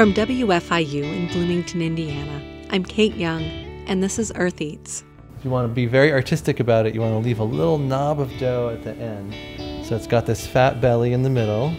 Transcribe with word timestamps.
From 0.00 0.14
WFIU 0.14 1.02
in 1.02 1.26
Bloomington, 1.26 1.82
Indiana, 1.82 2.40
I'm 2.70 2.82
Kate 2.82 3.14
Young, 3.16 3.42
and 3.86 4.02
this 4.02 4.18
is 4.18 4.32
Earth 4.34 4.62
Eats. 4.62 5.04
If 5.36 5.44
you 5.44 5.50
want 5.50 5.68
to 5.68 5.74
be 5.74 5.84
very 5.84 6.10
artistic 6.10 6.58
about 6.58 6.86
it, 6.86 6.94
you 6.94 7.02
want 7.02 7.12
to 7.12 7.18
leave 7.18 7.38
a 7.38 7.44
little 7.44 7.76
knob 7.76 8.18
of 8.18 8.30
dough 8.38 8.70
at 8.70 8.82
the 8.82 8.94
end. 8.94 9.84
So 9.84 9.94
it's 9.94 10.06
got 10.06 10.24
this 10.24 10.46
fat 10.46 10.80
belly 10.80 11.12
in 11.12 11.22
the 11.22 11.28
middle, 11.28 11.74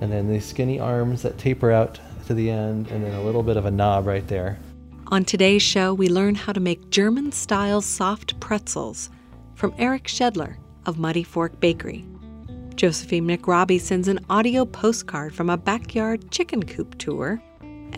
and 0.00 0.10
then 0.10 0.26
these 0.26 0.46
skinny 0.46 0.80
arms 0.80 1.20
that 1.20 1.36
taper 1.36 1.70
out 1.70 2.00
to 2.28 2.32
the 2.32 2.48
end, 2.48 2.88
and 2.88 3.04
then 3.04 3.12
a 3.12 3.22
little 3.22 3.42
bit 3.42 3.58
of 3.58 3.66
a 3.66 3.70
knob 3.70 4.06
right 4.06 4.26
there. 4.26 4.58
On 5.08 5.22
today's 5.22 5.60
show, 5.60 5.92
we 5.92 6.08
learn 6.08 6.36
how 6.36 6.54
to 6.54 6.60
make 6.60 6.88
German 6.88 7.30
style 7.30 7.82
soft 7.82 8.40
pretzels 8.40 9.10
from 9.54 9.74
Eric 9.76 10.04
Shedler 10.04 10.56
of 10.86 10.98
Muddy 10.98 11.24
Fork 11.24 11.60
Bakery. 11.60 12.06
Josephine 12.74 13.28
McRobbie 13.28 13.78
sends 13.78 14.08
an 14.08 14.18
audio 14.30 14.64
postcard 14.64 15.34
from 15.34 15.50
a 15.50 15.58
backyard 15.58 16.30
chicken 16.30 16.62
coop 16.62 16.96
tour. 16.96 17.38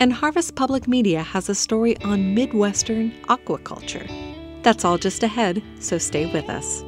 And 0.03 0.11
Harvest 0.11 0.55
Public 0.55 0.85
Media 0.85 1.23
has 1.23 1.47
a 1.47 1.55
story 1.55 1.95
on 1.99 2.35
Midwestern 2.35 3.11
aquaculture. 3.29 4.05
That's 4.61 4.83
all 4.83 4.97
just 4.97 5.23
ahead, 5.23 5.63
so 5.79 5.97
stay 5.97 6.25
with 6.33 6.49
us. 6.49 6.83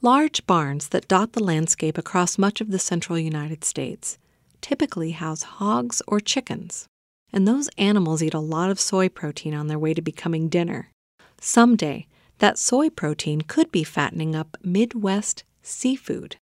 Large 0.00 0.46
barns 0.46 0.90
that 0.90 1.08
dot 1.08 1.32
the 1.32 1.42
landscape 1.42 1.98
across 1.98 2.38
much 2.38 2.60
of 2.60 2.70
the 2.70 2.78
central 2.78 3.18
United 3.18 3.64
States 3.64 4.16
typically 4.60 5.10
house 5.10 5.42
hogs 5.42 6.02
or 6.06 6.20
chickens, 6.20 6.86
and 7.32 7.48
those 7.48 7.68
animals 7.78 8.22
eat 8.22 8.32
a 8.32 8.38
lot 8.38 8.70
of 8.70 8.78
soy 8.78 9.08
protein 9.08 9.54
on 9.54 9.66
their 9.66 9.76
way 9.80 9.92
to 9.92 10.00
becoming 10.00 10.48
dinner. 10.48 10.92
Someday, 11.40 12.06
that 12.42 12.58
soy 12.58 12.90
protein 12.90 13.40
could 13.42 13.70
be 13.70 13.84
fattening 13.84 14.34
up 14.34 14.56
Midwest 14.64 15.44
seafood. 15.62 16.34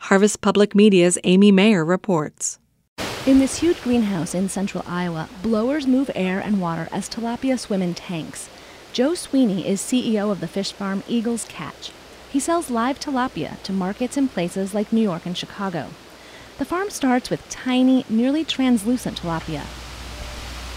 Harvest 0.00 0.42
Public 0.42 0.74
Media's 0.74 1.16
Amy 1.24 1.50
Mayer 1.50 1.86
reports. 1.86 2.58
In 3.24 3.38
this 3.38 3.60
huge 3.60 3.80
greenhouse 3.80 4.34
in 4.34 4.50
central 4.50 4.84
Iowa, 4.86 5.30
blowers 5.42 5.86
move 5.86 6.10
air 6.14 6.38
and 6.38 6.60
water 6.60 6.86
as 6.92 7.08
tilapia 7.08 7.58
swim 7.58 7.80
in 7.80 7.94
tanks. 7.94 8.50
Joe 8.92 9.14
Sweeney 9.14 9.66
is 9.66 9.80
CEO 9.80 10.30
of 10.30 10.40
the 10.40 10.46
fish 10.46 10.70
farm 10.70 11.02
Eagles 11.08 11.46
Catch. 11.48 11.92
He 12.30 12.38
sells 12.38 12.68
live 12.68 13.00
tilapia 13.00 13.62
to 13.62 13.72
markets 13.72 14.18
in 14.18 14.28
places 14.28 14.74
like 14.74 14.92
New 14.92 15.00
York 15.00 15.24
and 15.24 15.38
Chicago. 15.38 15.86
The 16.58 16.66
farm 16.66 16.90
starts 16.90 17.30
with 17.30 17.48
tiny, 17.48 18.04
nearly 18.10 18.44
translucent 18.44 19.22
tilapia. 19.22 19.64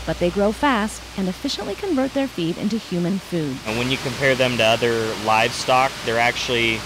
But 0.06 0.20
they 0.20 0.30
grow 0.30 0.52
fast 0.52 1.02
and 1.18 1.28
efficiently 1.28 1.76
convert 1.76 2.14
their 2.14 2.28
feed 2.28 2.58
into 2.58 2.78
human 2.78 3.18
food. 3.18 3.58
And 3.66 3.78
when 3.78 3.90
you 3.90 3.98
compare 3.98 4.36
them 4.36 4.58
to 4.58 4.64
other 4.64 5.14
livestock, 5.26 5.92
they're 6.06 6.20
actually 6.20 6.80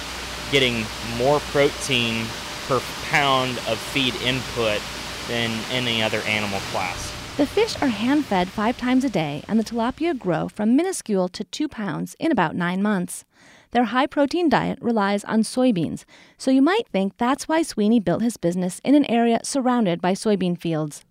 getting 0.52 0.86
more 1.17 1.40
protein 1.52 2.25
per 2.67 2.81
pound 3.09 3.58
of 3.67 3.78
feed 3.78 4.16
input 4.22 4.81
than 5.28 5.52
any 5.72 6.02
other 6.02 6.22
animal 6.22 6.59
class. 6.72 7.14
The 7.38 7.45
fish 7.45 7.81
are 7.81 7.88
hand 7.88 8.25
fed 8.25 8.50
five 8.50 8.78
times 8.78 9.06
a 9.06 9.09
day, 9.09 9.44
and 9.47 9.58
the 9.58 9.64
tilapia 9.64 10.17
grow 10.17 10.50
from 10.50 10.75
minuscule 10.75 11.30
to 11.30 11.44
two 11.45 11.70
pounds 11.70 12.16
in 12.20 12.31
about 12.31 12.56
nine 12.56 12.81
months. 12.81 13.23
Their 13.72 13.86
high 13.86 14.08
protein 14.08 14.50
diet 14.50 14.78
relies 14.81 15.23
on 15.23 15.44
soybeans, 15.44 16.03
so 16.38 16.52
you 16.52 16.62
might 16.62 16.88
think 16.92 17.17
that's 17.17 17.47
why 17.47 17.62
Sweeney 17.62 18.00
built 18.00 18.22
his 18.22 18.36
business 18.36 18.81
in 18.84 18.94
an 18.94 19.06
area 19.06 19.40
surrounded 19.44 20.02
by 20.02 20.14
soybean 20.14 20.59
fields. 20.59 21.06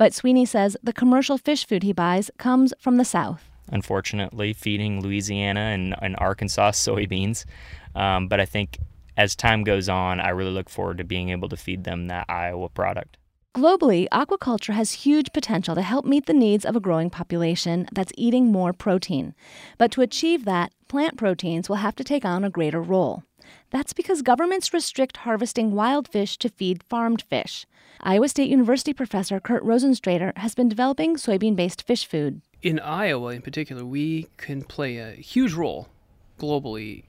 But 0.00 0.14
Sweeney 0.14 0.46
says 0.46 0.78
the 0.82 0.94
commercial 0.94 1.36
fish 1.36 1.66
food 1.66 1.82
he 1.82 1.92
buys 1.92 2.30
comes 2.38 2.72
from 2.78 2.96
the 2.96 3.04
South. 3.04 3.50
Unfortunately, 3.68 4.54
feeding 4.54 5.02
Louisiana 5.02 5.60
and, 5.60 5.94
and 6.00 6.16
Arkansas 6.16 6.70
soybeans. 6.70 7.44
Um, 7.94 8.26
but 8.26 8.40
I 8.40 8.46
think 8.46 8.78
as 9.18 9.36
time 9.36 9.62
goes 9.62 9.90
on, 9.90 10.18
I 10.18 10.30
really 10.30 10.52
look 10.52 10.70
forward 10.70 10.96
to 10.96 11.04
being 11.04 11.28
able 11.28 11.50
to 11.50 11.56
feed 11.58 11.84
them 11.84 12.06
that 12.06 12.24
Iowa 12.30 12.70
product. 12.70 13.18
Globally, 13.54 14.08
aquaculture 14.10 14.72
has 14.72 15.04
huge 15.04 15.34
potential 15.34 15.74
to 15.74 15.82
help 15.82 16.06
meet 16.06 16.24
the 16.24 16.32
needs 16.32 16.64
of 16.64 16.74
a 16.74 16.80
growing 16.80 17.10
population 17.10 17.86
that's 17.92 18.12
eating 18.16 18.50
more 18.50 18.72
protein. 18.72 19.34
But 19.76 19.90
to 19.90 20.00
achieve 20.00 20.46
that, 20.46 20.72
plant 20.88 21.18
proteins 21.18 21.68
will 21.68 21.76
have 21.76 21.96
to 21.96 22.04
take 22.04 22.24
on 22.24 22.42
a 22.42 22.48
greater 22.48 22.80
role. 22.80 23.24
That's 23.70 23.92
because 23.92 24.22
governments 24.22 24.74
restrict 24.74 25.18
harvesting 25.18 25.72
wild 25.72 26.08
fish 26.08 26.36
to 26.38 26.48
feed 26.48 26.82
farmed 26.82 27.22
fish. 27.22 27.66
Iowa 28.00 28.28
State 28.28 28.50
University 28.50 28.92
professor 28.92 29.38
Kurt 29.38 29.64
Rosentrater 29.64 30.36
has 30.38 30.54
been 30.54 30.68
developing 30.68 31.16
soybean 31.16 31.54
based 31.54 31.86
fish 31.86 32.06
food. 32.06 32.40
In 32.62 32.80
Iowa, 32.80 33.28
in 33.28 33.42
particular, 33.42 33.84
we 33.84 34.26
can 34.36 34.62
play 34.62 34.96
a 34.98 35.12
huge 35.12 35.52
role 35.54 35.88
globally 36.38 37.04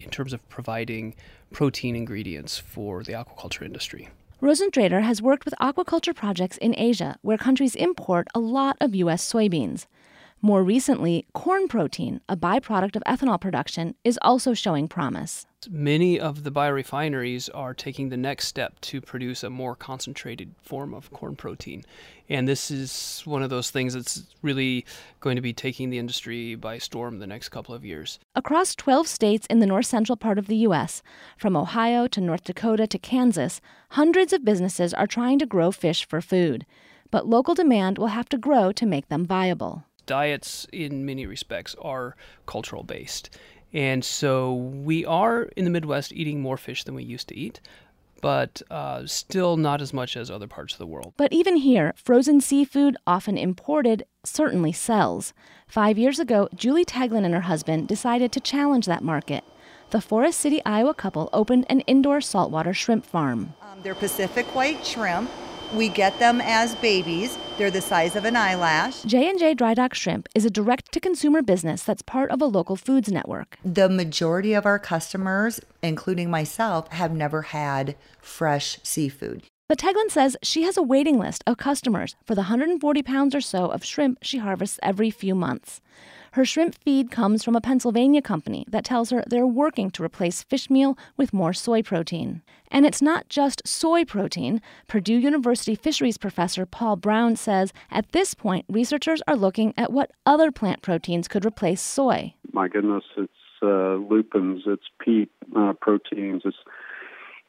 in 0.00 0.10
terms 0.10 0.32
of 0.32 0.46
providing 0.48 1.14
protein 1.52 1.94
ingredients 1.94 2.58
for 2.58 3.04
the 3.04 3.12
aquaculture 3.12 3.62
industry. 3.64 4.08
Rosentrater 4.40 5.02
has 5.02 5.22
worked 5.22 5.44
with 5.44 5.54
aquaculture 5.60 6.14
projects 6.14 6.56
in 6.56 6.74
Asia, 6.76 7.16
where 7.22 7.38
countries 7.38 7.76
import 7.76 8.26
a 8.34 8.40
lot 8.40 8.76
of 8.80 8.92
U.S. 8.96 9.30
soybeans. 9.30 9.86
More 10.44 10.64
recently, 10.64 11.24
corn 11.34 11.68
protein, 11.68 12.20
a 12.28 12.36
byproduct 12.36 12.96
of 12.96 13.04
ethanol 13.06 13.40
production, 13.40 13.94
is 14.02 14.18
also 14.22 14.54
showing 14.54 14.88
promise. 14.88 15.46
Many 15.70 16.18
of 16.18 16.42
the 16.42 16.50
biorefineries 16.50 17.48
are 17.54 17.72
taking 17.72 18.08
the 18.08 18.16
next 18.16 18.48
step 18.48 18.80
to 18.80 19.00
produce 19.00 19.44
a 19.44 19.50
more 19.50 19.76
concentrated 19.76 20.56
form 20.60 20.94
of 20.94 21.12
corn 21.12 21.36
protein. 21.36 21.84
And 22.28 22.48
this 22.48 22.72
is 22.72 23.22
one 23.24 23.44
of 23.44 23.50
those 23.50 23.70
things 23.70 23.94
that's 23.94 24.24
really 24.42 24.84
going 25.20 25.36
to 25.36 25.42
be 25.42 25.52
taking 25.52 25.90
the 25.90 26.00
industry 26.00 26.56
by 26.56 26.78
storm 26.78 27.20
the 27.20 27.26
next 27.28 27.50
couple 27.50 27.72
of 27.72 27.84
years. 27.84 28.18
Across 28.34 28.74
12 28.74 29.06
states 29.06 29.46
in 29.46 29.60
the 29.60 29.66
north 29.66 29.86
central 29.86 30.16
part 30.16 30.38
of 30.38 30.48
the 30.48 30.56
U.S., 30.56 31.04
from 31.38 31.56
Ohio 31.56 32.08
to 32.08 32.20
North 32.20 32.42
Dakota 32.42 32.88
to 32.88 32.98
Kansas, 32.98 33.60
hundreds 33.90 34.32
of 34.32 34.44
businesses 34.44 34.92
are 34.92 35.06
trying 35.06 35.38
to 35.38 35.46
grow 35.46 35.70
fish 35.70 36.04
for 36.04 36.20
food. 36.20 36.66
But 37.12 37.28
local 37.28 37.54
demand 37.54 37.96
will 37.96 38.08
have 38.08 38.28
to 38.30 38.38
grow 38.38 38.72
to 38.72 38.86
make 38.86 39.08
them 39.08 39.24
viable 39.24 39.84
diets 40.06 40.66
in 40.72 41.04
many 41.06 41.26
respects 41.26 41.74
are 41.80 42.16
cultural 42.46 42.82
based. 42.82 43.30
And 43.72 44.04
so 44.04 44.54
we 44.54 45.04
are 45.04 45.44
in 45.56 45.64
the 45.64 45.70
Midwest 45.70 46.12
eating 46.12 46.40
more 46.40 46.56
fish 46.56 46.84
than 46.84 46.94
we 46.94 47.04
used 47.04 47.28
to 47.28 47.36
eat, 47.36 47.60
but 48.20 48.62
uh, 48.70 49.06
still 49.06 49.56
not 49.56 49.80
as 49.80 49.92
much 49.92 50.16
as 50.16 50.30
other 50.30 50.46
parts 50.46 50.74
of 50.74 50.78
the 50.78 50.86
world. 50.86 51.14
But 51.16 51.32
even 51.32 51.56
here, 51.56 51.92
frozen 51.96 52.40
seafood, 52.40 52.96
often 53.06 53.38
imported, 53.38 54.04
certainly 54.24 54.72
sells. 54.72 55.32
Five 55.66 55.98
years 55.98 56.20
ago, 56.20 56.48
Julie 56.54 56.84
Taglin 56.84 57.24
and 57.24 57.34
her 57.34 57.42
husband 57.42 57.88
decided 57.88 58.30
to 58.32 58.40
challenge 58.40 58.86
that 58.86 59.02
market. 59.02 59.42
The 59.90 60.00
Forest 60.00 60.40
City, 60.40 60.62
Iowa 60.64 60.94
couple 60.94 61.28
opened 61.32 61.66
an 61.68 61.80
indoor 61.80 62.20
saltwater 62.20 62.72
shrimp 62.72 63.04
farm. 63.04 63.54
Um, 63.60 63.80
they're 63.82 63.94
Pacific 63.94 64.46
white 64.54 64.86
shrimp. 64.86 65.30
We 65.74 65.88
get 65.88 66.18
them 66.18 66.42
as 66.42 66.74
babies. 66.76 67.38
They're 67.56 67.70
the 67.70 67.80
size 67.80 68.14
of 68.14 68.26
an 68.26 68.36
eyelash. 68.36 69.02
J&J 69.04 69.54
Dry 69.54 69.72
Dock 69.72 69.94
Shrimp 69.94 70.28
is 70.34 70.44
a 70.44 70.50
direct-to-consumer 70.50 71.40
business 71.40 71.82
that's 71.82 72.02
part 72.02 72.30
of 72.30 72.42
a 72.42 72.46
local 72.46 72.76
foods 72.76 73.10
network. 73.10 73.56
The 73.64 73.88
majority 73.88 74.52
of 74.52 74.66
our 74.66 74.78
customers, 74.78 75.60
including 75.82 76.30
myself, 76.30 76.88
have 76.88 77.12
never 77.12 77.40
had 77.40 77.96
fresh 78.20 78.78
seafood. 78.82 79.44
But 79.66 79.78
Teglin 79.78 80.10
says 80.10 80.36
she 80.42 80.64
has 80.64 80.76
a 80.76 80.82
waiting 80.82 81.18
list 81.18 81.42
of 81.46 81.56
customers 81.56 82.16
for 82.26 82.34
the 82.34 82.42
140 82.42 83.02
pounds 83.02 83.34
or 83.34 83.40
so 83.40 83.70
of 83.70 83.82
shrimp 83.82 84.18
she 84.20 84.38
harvests 84.38 84.78
every 84.82 85.10
few 85.10 85.34
months. 85.34 85.80
Her 86.32 86.46
shrimp 86.46 86.74
feed 86.74 87.10
comes 87.10 87.44
from 87.44 87.54
a 87.54 87.60
Pennsylvania 87.60 88.22
company 88.22 88.64
that 88.68 88.86
tells 88.86 89.10
her 89.10 89.22
they're 89.26 89.46
working 89.46 89.90
to 89.90 90.02
replace 90.02 90.42
fish 90.42 90.70
meal 90.70 90.96
with 91.18 91.34
more 91.34 91.52
soy 91.52 91.82
protein. 91.82 92.40
And 92.70 92.86
it's 92.86 93.02
not 93.02 93.28
just 93.28 93.60
soy 93.66 94.06
protein. 94.06 94.62
Purdue 94.88 95.18
University 95.18 95.74
fisheries 95.74 96.16
professor 96.16 96.64
Paul 96.64 96.96
Brown 96.96 97.36
says 97.36 97.74
at 97.90 98.12
this 98.12 98.32
point, 98.32 98.64
researchers 98.66 99.20
are 99.28 99.36
looking 99.36 99.74
at 99.76 99.92
what 99.92 100.10
other 100.24 100.50
plant 100.50 100.80
proteins 100.80 101.28
could 101.28 101.44
replace 101.44 101.82
soy. 101.82 102.32
My 102.50 102.66
goodness, 102.66 103.04
it's 103.18 103.32
uh, 103.62 103.96
lupins, 103.96 104.62
it's 104.66 104.86
peat 105.04 105.30
uh, 105.54 105.74
proteins, 105.82 106.42
it's 106.46 106.56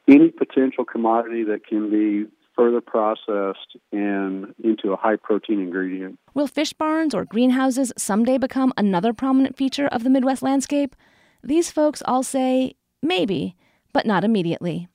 any 0.06 0.28
potential 0.28 0.84
commodity 0.84 1.42
that 1.44 1.66
can 1.66 1.90
be 1.90 2.30
further 2.54 2.80
processed 2.80 3.76
and 3.92 4.54
into 4.62 4.92
a 4.92 4.96
high 4.96 5.16
protein 5.16 5.60
ingredient. 5.60 6.18
Will 6.34 6.46
fish 6.46 6.72
barns 6.72 7.14
or 7.14 7.24
greenhouses 7.24 7.92
someday 7.96 8.38
become 8.38 8.72
another 8.76 9.12
prominent 9.12 9.56
feature 9.56 9.88
of 9.88 10.04
the 10.04 10.10
Midwest 10.10 10.42
landscape? 10.42 10.94
These 11.42 11.70
folks 11.70 12.02
all 12.06 12.22
say 12.22 12.74
maybe, 13.02 13.56
but 13.92 14.06
not 14.06 14.24
immediately. 14.24 14.88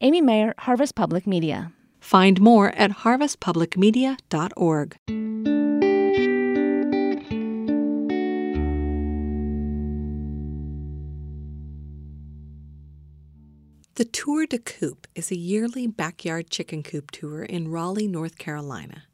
Amy 0.00 0.20
Mayer, 0.20 0.54
Harvest 0.58 0.94
Public 0.94 1.26
Media. 1.26 1.72
Find 2.00 2.40
more 2.40 2.70
at 2.70 2.98
harvestpublicmedia.org. 2.98 5.55
The 13.96 14.04
Tour 14.04 14.44
de 14.44 14.58
Coop 14.58 15.06
is 15.14 15.30
a 15.30 15.38
yearly 15.38 15.86
backyard 15.86 16.50
chicken 16.50 16.82
coop 16.82 17.10
tour 17.10 17.42
in 17.42 17.68
Raleigh, 17.68 18.06
North 18.06 18.36
Carolina. 18.36 19.04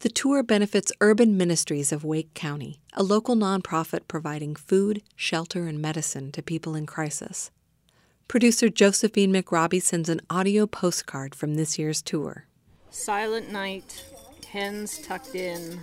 The 0.00 0.10
tour 0.10 0.42
benefits 0.42 0.92
Urban 1.00 1.38
Ministries 1.38 1.90
of 1.90 2.04
Wake 2.04 2.34
County, 2.34 2.82
a 2.92 3.02
local 3.02 3.34
nonprofit 3.34 4.00
providing 4.08 4.54
food, 4.56 5.00
shelter, 5.16 5.66
and 5.66 5.80
medicine 5.80 6.32
to 6.32 6.42
people 6.42 6.74
in 6.74 6.84
crisis. 6.84 7.50
Producer 8.28 8.68
Josephine 8.68 9.32
McRobbie 9.32 9.80
sends 9.80 10.10
an 10.10 10.20
audio 10.28 10.66
postcard 10.66 11.34
from 11.34 11.54
this 11.54 11.78
year's 11.78 12.02
tour. 12.02 12.44
Silent 12.90 13.50
night, 13.50 14.04
hens 14.46 14.98
tucked 14.98 15.34
in, 15.34 15.80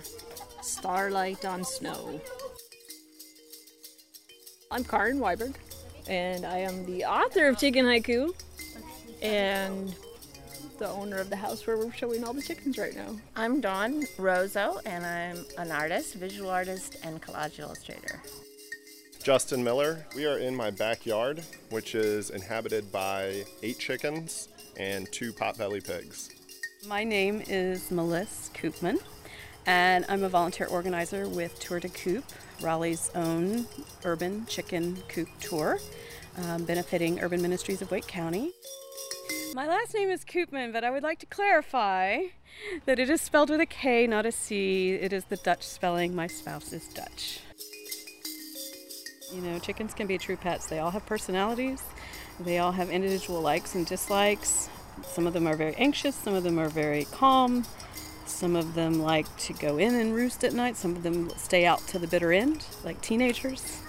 starlight 0.62 1.44
on 1.44 1.64
snow. 1.64 2.20
I'm 4.70 4.84
Karin 4.84 5.18
Weiberg, 5.18 5.56
and 6.08 6.46
I 6.46 6.58
am 6.58 6.86
the 6.86 7.04
author 7.04 7.48
of 7.48 7.58
Chicken 7.58 7.84
Haiku 7.84 8.32
and 9.20 9.94
the 10.78 10.88
owner 10.88 11.18
of 11.18 11.28
the 11.28 11.36
house 11.36 11.66
where 11.66 11.76
we're 11.76 11.92
showing 11.92 12.24
all 12.24 12.32
the 12.32 12.42
chickens 12.42 12.78
right 12.78 12.94
now. 12.94 13.16
I'm 13.36 13.60
Dawn 13.60 14.04
Rozo, 14.16 14.80
and 14.86 15.04
I'm 15.04 15.44
an 15.58 15.70
artist, 15.70 16.14
visual 16.14 16.50
artist, 16.50 16.96
and 17.02 17.20
collage 17.20 17.58
illustrator. 17.58 18.22
Justin 19.22 19.62
Miller. 19.62 20.06
We 20.14 20.24
are 20.26 20.38
in 20.38 20.54
my 20.54 20.70
backyard, 20.70 21.42
which 21.70 21.94
is 21.94 22.30
inhabited 22.30 22.90
by 22.90 23.44
eight 23.62 23.78
chickens 23.78 24.48
and 24.78 25.10
two 25.12 25.32
potbelly 25.32 25.84
pigs. 25.86 26.30
My 26.86 27.04
name 27.04 27.42
is 27.48 27.90
Melissa 27.90 28.50
Koopman, 28.52 28.98
and 29.66 30.06
I'm 30.08 30.22
a 30.22 30.28
volunteer 30.28 30.68
organizer 30.68 31.28
with 31.28 31.58
Tour 31.58 31.80
de 31.80 31.88
Coop, 31.88 32.24
Raleigh's 32.60 33.10
own 33.14 33.66
urban 34.04 34.46
chicken 34.46 34.96
coop 35.08 35.28
tour, 35.40 35.78
um, 36.36 36.64
benefiting 36.64 37.20
Urban 37.20 37.40
Ministries 37.42 37.82
of 37.82 37.90
Wake 37.90 38.06
County. 38.06 38.52
My 39.54 39.66
last 39.66 39.94
name 39.94 40.10
is 40.10 40.24
Koopman, 40.24 40.72
but 40.72 40.84
I 40.84 40.90
would 40.90 41.02
like 41.02 41.18
to 41.20 41.26
clarify 41.26 42.24
that 42.84 42.98
it 42.98 43.08
is 43.08 43.20
spelled 43.20 43.50
with 43.50 43.60
a 43.60 43.66
K, 43.66 44.06
not 44.06 44.26
a 44.26 44.32
C. 44.32 44.92
It 44.92 45.12
is 45.12 45.24
the 45.24 45.36
Dutch 45.36 45.62
spelling. 45.62 46.14
My 46.14 46.26
spouse 46.26 46.72
is 46.72 46.86
Dutch. 46.88 47.40
You 49.32 49.40
know, 49.40 49.58
chickens 49.58 49.94
can 49.94 50.06
be 50.06 50.18
true 50.18 50.36
pets. 50.36 50.66
They 50.66 50.78
all 50.78 50.90
have 50.90 51.04
personalities, 51.06 51.82
they 52.40 52.58
all 52.58 52.72
have 52.72 52.90
individual 52.90 53.40
likes 53.40 53.74
and 53.74 53.86
dislikes. 53.86 54.68
Some 55.02 55.26
of 55.26 55.32
them 55.32 55.46
are 55.46 55.54
very 55.54 55.74
anxious, 55.76 56.14
some 56.14 56.34
of 56.34 56.42
them 56.42 56.58
are 56.58 56.68
very 56.68 57.04
calm, 57.06 57.64
some 58.28 58.56
of 58.56 58.74
them 58.74 59.00
like 59.00 59.34
to 59.38 59.52
go 59.52 59.78
in 59.78 59.94
and 59.94 60.14
roost 60.14 60.44
at 60.44 60.52
night, 60.52 60.76
some 60.76 60.94
of 60.96 61.02
them 61.02 61.30
stay 61.36 61.66
out 61.66 61.86
to 61.88 61.98
the 61.98 62.06
bitter 62.06 62.32
end, 62.32 62.64
like 62.84 63.00
teenagers. 63.00 63.80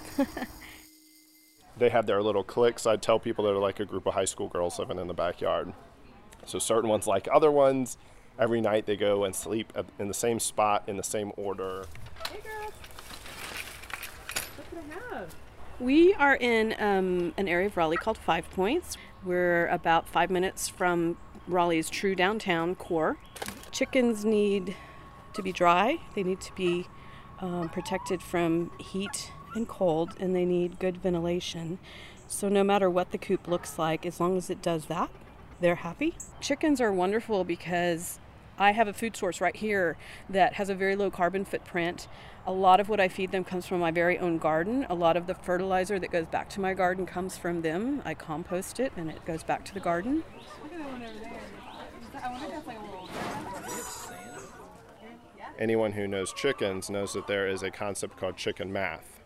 they 1.78 1.90
have 1.90 2.06
their 2.06 2.22
little 2.22 2.44
cliques. 2.44 2.86
I'd 2.86 3.02
tell 3.02 3.20
people 3.20 3.46
they're 3.46 3.56
like 3.56 3.80
a 3.80 3.86
group 3.86 4.06
of 4.06 4.14
high 4.14 4.26
school 4.26 4.48
girls 4.48 4.80
living 4.80 5.00
in 5.00 5.08
the 5.08 5.14
backyard. 5.14 5.74
So 6.46 6.60
certain 6.60 6.90
ones 6.90 7.08
like 7.08 7.28
other 7.32 7.52
ones. 7.52 7.98
Every 8.38 8.62
night 8.62 8.86
they 8.86 8.96
go 8.96 9.26
and 9.26 9.36
sleep 9.36 9.74
in 10.00 10.08
the 10.08 10.14
same 10.14 10.40
spot 10.40 10.84
in 10.88 10.98
the 10.98 11.04
same 11.04 11.32
order. 11.36 11.86
Hey 12.30 12.40
girls, 12.42 12.74
what 14.72 14.84
I 14.84 15.16
have? 15.16 15.36
We 15.80 16.14
are 16.14 16.36
in 16.36 16.76
um, 16.80 17.34
an 17.38 17.48
area 17.48 17.68
of 17.68 17.78
Raleigh 17.78 17.98
called 17.98 18.18
Five 18.18 18.50
Points. 18.52 18.98
We're 19.24 19.68
about 19.68 20.08
five 20.08 20.30
minutes 20.30 20.70
from 20.70 21.18
Raleigh's 21.50 21.90
true 21.90 22.16
downtown 22.16 22.76
core. 22.76 23.18
Chickens 23.72 24.24
need 24.26 24.76
to 25.34 25.42
be 25.42 25.52
dry. 25.52 26.00
They 26.16 26.24
need 26.24 26.42
to 26.42 26.56
be 26.56 26.88
um, 27.40 27.70
protected 27.70 28.22
from 28.22 28.72
heat 28.80 29.32
and 29.56 29.68
cold 29.68 30.14
and 30.20 30.36
they 30.36 30.46
need 30.46 30.80
good 30.80 30.98
ventilation. 30.98 31.80
So, 32.28 32.48
no 32.48 32.64
matter 32.64 32.90
what 32.90 33.12
the 33.12 33.18
coop 33.18 33.48
looks 33.48 33.80
like, 33.80 34.06
as 34.06 34.20
long 34.20 34.38
as 34.38 34.52
it 34.52 34.62
does 34.62 34.86
that, 34.86 35.10
they're 35.60 35.76
happy. 35.76 36.16
Chickens 36.40 36.80
are 36.80 36.92
wonderful 36.92 37.44
because 37.44 38.20
I 38.60 38.72
have 38.74 38.90
a 38.90 38.94
food 38.94 39.16
source 39.16 39.40
right 39.40 39.56
here 39.56 39.96
that 40.30 40.54
has 40.54 40.70
a 40.70 40.76
very 40.76 40.98
low 40.98 41.10
carbon 41.10 41.46
footprint. 41.46 42.10
A 42.46 42.52
lot 42.52 42.82
of 42.82 42.90
what 42.90 43.00
I 43.00 43.08
feed 43.08 43.32
them 43.32 43.46
comes 43.46 43.66
from 43.66 43.80
my 43.80 43.90
very 43.90 44.20
own 44.20 44.38
garden. 44.38 44.86
A 44.90 44.96
lot 44.96 45.16
of 45.16 45.28
the 45.28 45.34
fertilizer 45.34 45.98
that 45.98 46.12
goes 46.12 46.26
back 46.28 46.50
to 46.50 46.60
my 46.60 46.74
garden 46.74 47.06
comes 47.06 47.38
from 47.38 47.62
them. 47.62 48.02
I 48.04 48.14
compost 48.14 48.82
it 48.82 48.92
and 48.98 49.10
it 49.10 49.24
goes 49.26 49.44
back 49.44 49.64
to 49.66 49.74
the 49.74 49.80
garden. 49.80 50.24
Anyone 55.58 55.94
who 55.94 56.08
knows 56.08 56.34
chickens 56.34 56.90
knows 56.90 57.14
that 57.14 57.28
there 57.28 57.48
is 57.48 57.64
a 57.64 57.72
concept 57.72 58.18
called 58.18 58.36
chicken 58.36 58.74
math 58.74 59.20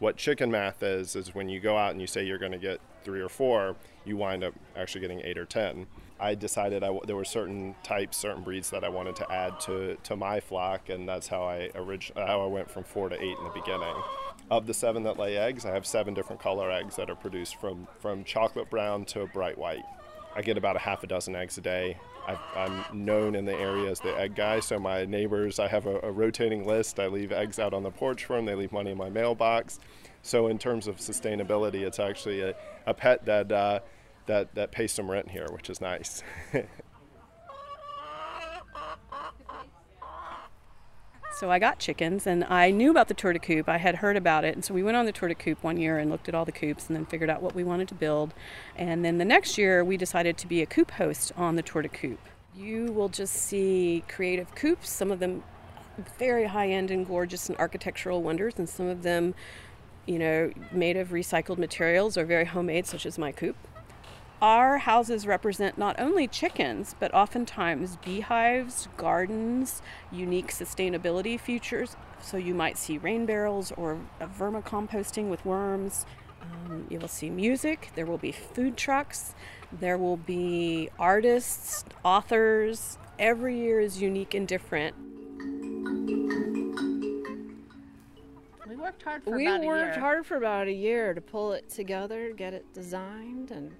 what 0.00 0.16
chicken 0.16 0.50
math 0.50 0.82
is, 0.82 1.14
is 1.14 1.34
when 1.34 1.48
you 1.48 1.60
go 1.60 1.76
out 1.76 1.92
and 1.92 2.00
you 2.00 2.06
say 2.06 2.24
you're 2.24 2.38
going 2.38 2.52
to 2.52 2.58
get 2.58 2.80
three 3.04 3.20
or 3.20 3.28
four, 3.28 3.76
you 4.04 4.16
wind 4.16 4.42
up 4.42 4.54
actually 4.74 5.02
getting 5.02 5.20
eight 5.20 5.38
or 5.38 5.44
ten. 5.44 5.86
I 6.20 6.34
decided 6.34 6.84
I, 6.84 6.96
there 7.06 7.16
were 7.16 7.24
certain 7.24 7.74
types, 7.82 8.16
certain 8.16 8.42
breeds 8.42 8.70
that 8.70 8.84
I 8.84 8.88
wanted 8.88 9.16
to 9.16 9.32
add 9.32 9.58
to, 9.60 9.96
to 10.04 10.16
my 10.16 10.40
flock, 10.40 10.88
and 10.88 11.08
that's 11.08 11.28
how 11.28 11.42
I 11.42 11.70
how 12.14 12.42
I 12.42 12.46
went 12.46 12.70
from 12.70 12.84
four 12.84 13.08
to 13.08 13.16
eight 13.16 13.36
in 13.38 13.44
the 13.44 13.50
beginning. 13.54 13.94
Of 14.50 14.66
the 14.66 14.74
seven 14.74 15.04
that 15.04 15.18
lay 15.18 15.36
eggs, 15.36 15.64
I 15.64 15.70
have 15.70 15.86
seven 15.86 16.12
different 16.12 16.42
color 16.42 16.70
eggs 16.70 16.96
that 16.96 17.08
are 17.08 17.14
produced 17.14 17.56
from, 17.56 17.86
from 18.00 18.24
chocolate 18.24 18.68
brown 18.68 19.04
to 19.06 19.26
bright 19.26 19.56
white. 19.56 19.84
I 20.34 20.42
get 20.42 20.58
about 20.58 20.76
a 20.76 20.80
half 20.80 21.02
a 21.02 21.06
dozen 21.06 21.34
eggs 21.36 21.56
a 21.58 21.60
day. 21.60 21.96
i 22.26 22.36
am 22.54 22.84
known 22.92 23.34
in 23.34 23.44
the 23.44 23.54
area 23.54 23.90
as 23.90 24.00
the 24.00 24.16
egg 24.18 24.34
guy, 24.34 24.60
so 24.60 24.78
my 24.78 25.04
neighbors, 25.04 25.58
I 25.58 25.68
have 25.68 25.86
a, 25.86 26.00
a, 26.02 26.10
rotating 26.10 26.66
list. 26.66 27.00
I 27.00 27.06
leave 27.06 27.32
eggs 27.32 27.58
out 27.58 27.74
on 27.74 27.82
the 27.82 27.90
porch 27.90 28.24
for 28.24 28.36
them, 28.36 28.44
they 28.44 28.54
leave 28.54 28.72
money 28.72 28.90
in 28.90 28.98
my 28.98 29.08
mailbox. 29.08 29.78
So, 30.22 30.48
in 30.48 30.58
terms 30.58 30.86
of 30.86 30.96
sustainability, 30.96 31.80
it's 31.80 31.98
actually 31.98 32.42
a, 32.42 32.54
a 32.86 32.92
pet 32.92 33.24
that, 33.24 33.50
uh, 33.50 33.80
that, 34.30 34.54
that 34.54 34.70
pays 34.70 34.92
some 34.92 35.10
rent 35.10 35.30
here, 35.30 35.46
which 35.50 35.68
is 35.68 35.80
nice. 35.80 36.22
So 41.32 41.50
I 41.50 41.58
got 41.58 41.78
chickens, 41.78 42.26
and 42.26 42.44
I 42.44 42.70
knew 42.70 42.90
about 42.90 43.08
the 43.08 43.14
tour 43.14 43.32
de 43.32 43.38
coop. 43.38 43.66
I 43.66 43.78
had 43.78 43.94
heard 43.94 44.18
about 44.18 44.44
it, 44.44 44.54
and 44.54 44.62
so 44.62 44.74
we 44.74 44.82
went 44.82 44.98
on 44.98 45.06
the 45.06 45.12
tour 45.12 45.26
de 45.26 45.34
coop 45.34 45.64
one 45.64 45.78
year 45.78 45.96
and 45.96 46.10
looked 46.10 46.28
at 46.28 46.34
all 46.34 46.44
the 46.44 46.52
coops, 46.52 46.86
and 46.86 46.94
then 46.94 47.06
figured 47.06 47.30
out 47.30 47.40
what 47.40 47.54
we 47.54 47.64
wanted 47.64 47.88
to 47.88 47.94
build. 47.94 48.34
And 48.76 49.02
then 49.02 49.16
the 49.16 49.24
next 49.24 49.56
year, 49.56 49.82
we 49.82 49.96
decided 49.96 50.36
to 50.36 50.46
be 50.46 50.60
a 50.60 50.66
coop 50.66 50.90
host 50.90 51.32
on 51.38 51.56
the 51.56 51.62
tour 51.62 51.80
de 51.80 51.88
coop. 51.88 52.20
You 52.54 52.92
will 52.92 53.08
just 53.08 53.32
see 53.32 54.04
creative 54.06 54.54
coops, 54.54 54.90
some 54.90 55.10
of 55.10 55.18
them 55.18 55.42
very 56.18 56.44
high 56.44 56.68
end 56.68 56.90
and 56.90 57.06
gorgeous 57.06 57.48
and 57.48 57.56
architectural 57.56 58.22
wonders, 58.22 58.58
and 58.58 58.68
some 58.68 58.88
of 58.88 59.02
them, 59.02 59.34
you 60.04 60.18
know, 60.18 60.52
made 60.72 60.98
of 60.98 61.08
recycled 61.08 61.56
materials 61.56 62.18
or 62.18 62.26
very 62.26 62.44
homemade, 62.44 62.84
such 62.86 63.06
as 63.06 63.16
my 63.16 63.32
coop. 63.32 63.56
Our 64.42 64.78
houses 64.78 65.26
represent 65.26 65.76
not 65.76 66.00
only 66.00 66.26
chickens, 66.26 66.94
but 66.98 67.12
oftentimes 67.12 67.96
beehives, 67.96 68.88
gardens, 68.96 69.82
unique 70.10 70.48
sustainability 70.48 71.38
features. 71.38 71.94
So 72.22 72.38
you 72.38 72.54
might 72.54 72.78
see 72.78 72.96
rain 72.96 73.26
barrels 73.26 73.70
or 73.72 73.98
vermicomposting 74.18 75.28
with 75.28 75.44
worms. 75.44 76.06
Um, 76.40 76.86
you 76.88 76.98
will 76.98 77.08
see 77.08 77.28
music. 77.28 77.90
There 77.94 78.06
will 78.06 78.16
be 78.16 78.32
food 78.32 78.78
trucks. 78.78 79.34
There 79.70 79.98
will 79.98 80.16
be 80.16 80.88
artists, 80.98 81.84
authors. 82.02 82.96
Every 83.18 83.58
year 83.58 83.78
is 83.78 84.00
unique 84.00 84.32
and 84.32 84.48
different. 84.48 84.96
We 88.66 88.76
worked 88.76 89.02
hard 89.02 89.22
for 89.22 89.36
we 89.36 89.46
about 89.46 89.60
a 89.60 89.62
year. 89.64 89.74
We 89.74 89.82
worked 89.82 89.96
hard 89.96 90.24
for 90.24 90.36
about 90.36 90.66
a 90.66 90.72
year 90.72 91.12
to 91.12 91.20
pull 91.20 91.52
it 91.52 91.68
together, 91.68 92.32
get 92.32 92.54
it 92.54 92.72
designed, 92.72 93.50
and 93.50 93.72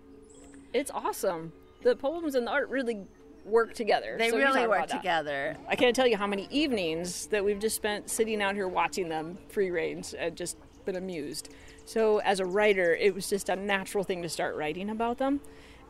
it's 0.72 0.90
awesome. 0.90 1.52
The 1.82 1.96
poems 1.96 2.34
and 2.34 2.46
the 2.46 2.50
art 2.50 2.68
really 2.68 3.06
work 3.44 3.74
together. 3.74 4.16
They 4.18 4.30
so 4.30 4.36
really 4.36 4.66
work 4.66 4.88
together. 4.88 5.56
I 5.68 5.76
can't 5.76 5.96
tell 5.96 6.06
you 6.06 6.16
how 6.16 6.26
many 6.26 6.46
evenings 6.50 7.26
that 7.26 7.44
we've 7.44 7.58
just 7.58 7.76
spent 7.76 8.10
sitting 8.10 8.42
out 8.42 8.54
here 8.54 8.68
watching 8.68 9.08
them 9.08 9.38
free 9.48 9.70
range 9.70 10.14
and 10.18 10.36
just 10.36 10.56
been 10.84 10.96
amused. 10.96 11.50
So 11.86 12.18
as 12.18 12.40
a 12.40 12.44
writer, 12.44 12.94
it 12.94 13.14
was 13.14 13.28
just 13.28 13.48
a 13.48 13.56
natural 13.56 14.04
thing 14.04 14.22
to 14.22 14.28
start 14.28 14.56
writing 14.56 14.90
about 14.90 15.18
them. 15.18 15.40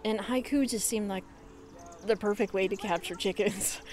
And 0.05 0.19
haiku 0.19 0.69
just 0.69 0.89
seemed 0.89 1.09
like 1.09 1.25
the 2.07 2.17
perfect 2.17 2.55
way 2.55 2.69
to 2.69 2.77
capture 2.77 3.15
chickens. 3.15 3.81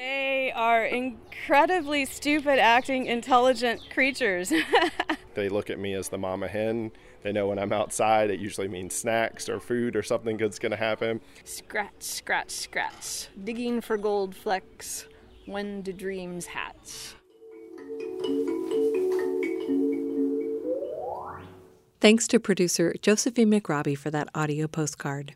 They 0.00 0.50
are 0.52 0.86
incredibly 0.86 2.06
stupid 2.06 2.58
acting, 2.58 3.04
intelligent 3.04 3.82
creatures. 3.90 4.50
they 5.34 5.50
look 5.50 5.68
at 5.68 5.78
me 5.78 5.92
as 5.92 6.08
the 6.08 6.16
mama 6.16 6.48
hen 6.48 6.90
they 7.22 7.32
know 7.32 7.48
when 7.48 7.58
I'm 7.58 7.72
outside, 7.72 8.30
it 8.30 8.40
usually 8.40 8.68
means 8.68 8.94
snacks 8.94 9.48
or 9.48 9.60
food 9.60 9.96
or 9.96 10.02
something 10.02 10.36
good's 10.36 10.58
going 10.58 10.70
to 10.70 10.76
happen. 10.76 11.20
Scratch, 11.44 11.92
scratch, 11.98 12.50
scratch. 12.50 13.28
Digging 13.44 13.80
for 13.80 13.96
gold 13.96 14.34
flecks. 14.34 15.06
When 15.46 15.82
do 15.82 15.92
dreams 15.92 16.46
hatch? 16.46 17.14
Thanks 22.00 22.26
to 22.28 22.40
producer 22.40 22.94
Josephine 23.02 23.50
McRobbie 23.50 23.98
for 23.98 24.10
that 24.10 24.28
audio 24.34 24.66
postcard. 24.66 25.34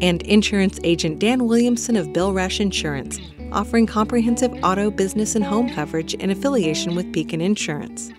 And 0.00 0.22
insurance 0.22 0.78
agent 0.84 1.18
Dan 1.18 1.46
Williamson 1.46 1.96
of 1.96 2.12
Bill 2.12 2.32
Rush 2.32 2.60
Insurance, 2.60 3.20
offering 3.52 3.86
comprehensive 3.86 4.52
auto, 4.62 4.90
business, 4.90 5.34
and 5.34 5.44
home 5.44 5.68
coverage 5.70 6.14
in 6.14 6.30
affiliation 6.30 6.94
with 6.94 7.12
Beacon 7.12 7.40
Insurance. 7.40 8.10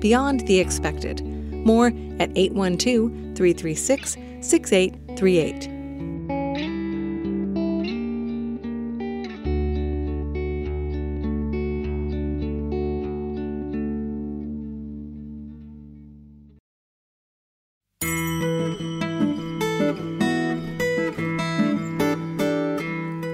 Beyond 0.00 0.46
the 0.46 0.58
expected. 0.58 1.24
More 1.64 1.88
at 2.18 2.30
812 2.36 3.36
336 3.36 4.16
6838. 4.40 5.77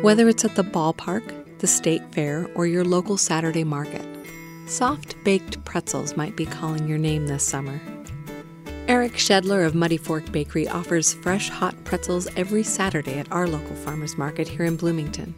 Whether 0.05 0.29
it's 0.29 0.45
at 0.45 0.55
the 0.55 0.63
ballpark, 0.63 1.59
the 1.61 1.67
state 1.67 2.03
fair, 2.13 2.47
or 2.55 2.67
your 2.67 2.85
local 2.85 3.17
Saturday 3.17 3.65
market, 3.65 4.07
soft 4.67 5.17
baked 5.25 5.65
pretzels 5.65 6.15
might 6.15 6.37
be 6.37 6.45
calling 6.45 6.87
your 6.87 6.99
name 6.99 7.27
this 7.27 7.43
summer. 7.43 7.81
Eric 8.87 9.15
Shedler 9.15 9.65
of 9.65 9.75
Muddy 9.75 9.97
Fork 9.97 10.31
Bakery 10.31 10.69
offers 10.69 11.15
fresh 11.15 11.49
hot 11.49 11.75
pretzels 11.85 12.29
every 12.37 12.63
Saturday 12.63 13.19
at 13.19 13.33
our 13.33 13.49
local 13.49 13.75
farmers 13.77 14.19
market 14.19 14.47
here 14.47 14.67
in 14.67 14.77
Bloomington. 14.77 15.35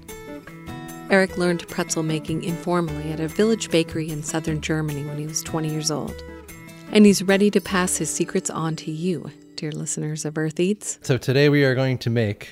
Eric 1.10 1.38
learned 1.38 1.68
pretzel 1.68 2.02
making 2.02 2.42
informally 2.42 3.12
at 3.12 3.20
a 3.20 3.28
village 3.28 3.70
bakery 3.70 4.10
in 4.10 4.24
southern 4.24 4.60
Germany 4.60 5.04
when 5.04 5.16
he 5.16 5.28
was 5.28 5.42
20 5.44 5.68
years 5.68 5.92
old. 5.92 6.20
And 6.90 7.06
he's 7.06 7.22
ready 7.22 7.52
to 7.52 7.60
pass 7.60 7.98
his 7.98 8.10
secrets 8.10 8.50
on 8.50 8.74
to 8.74 8.90
you, 8.90 9.30
dear 9.54 9.70
listeners 9.70 10.24
of 10.24 10.36
Earth 10.36 10.58
Eats. 10.58 10.98
So 11.02 11.18
today 11.18 11.48
we 11.48 11.62
are 11.62 11.76
going 11.76 11.98
to 11.98 12.10
make 12.10 12.50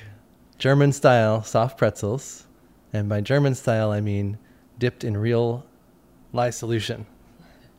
German 0.58 0.92
style 0.92 1.42
soft 1.42 1.78
pretzels. 1.78 2.46
And 2.92 3.08
by 3.08 3.20
German 3.20 3.54
style, 3.54 3.90
I 3.90 4.00
mean 4.00 4.38
dipped 4.78 5.04
in 5.04 5.16
real 5.16 5.64
lye 6.32 6.50
solution. 6.50 7.06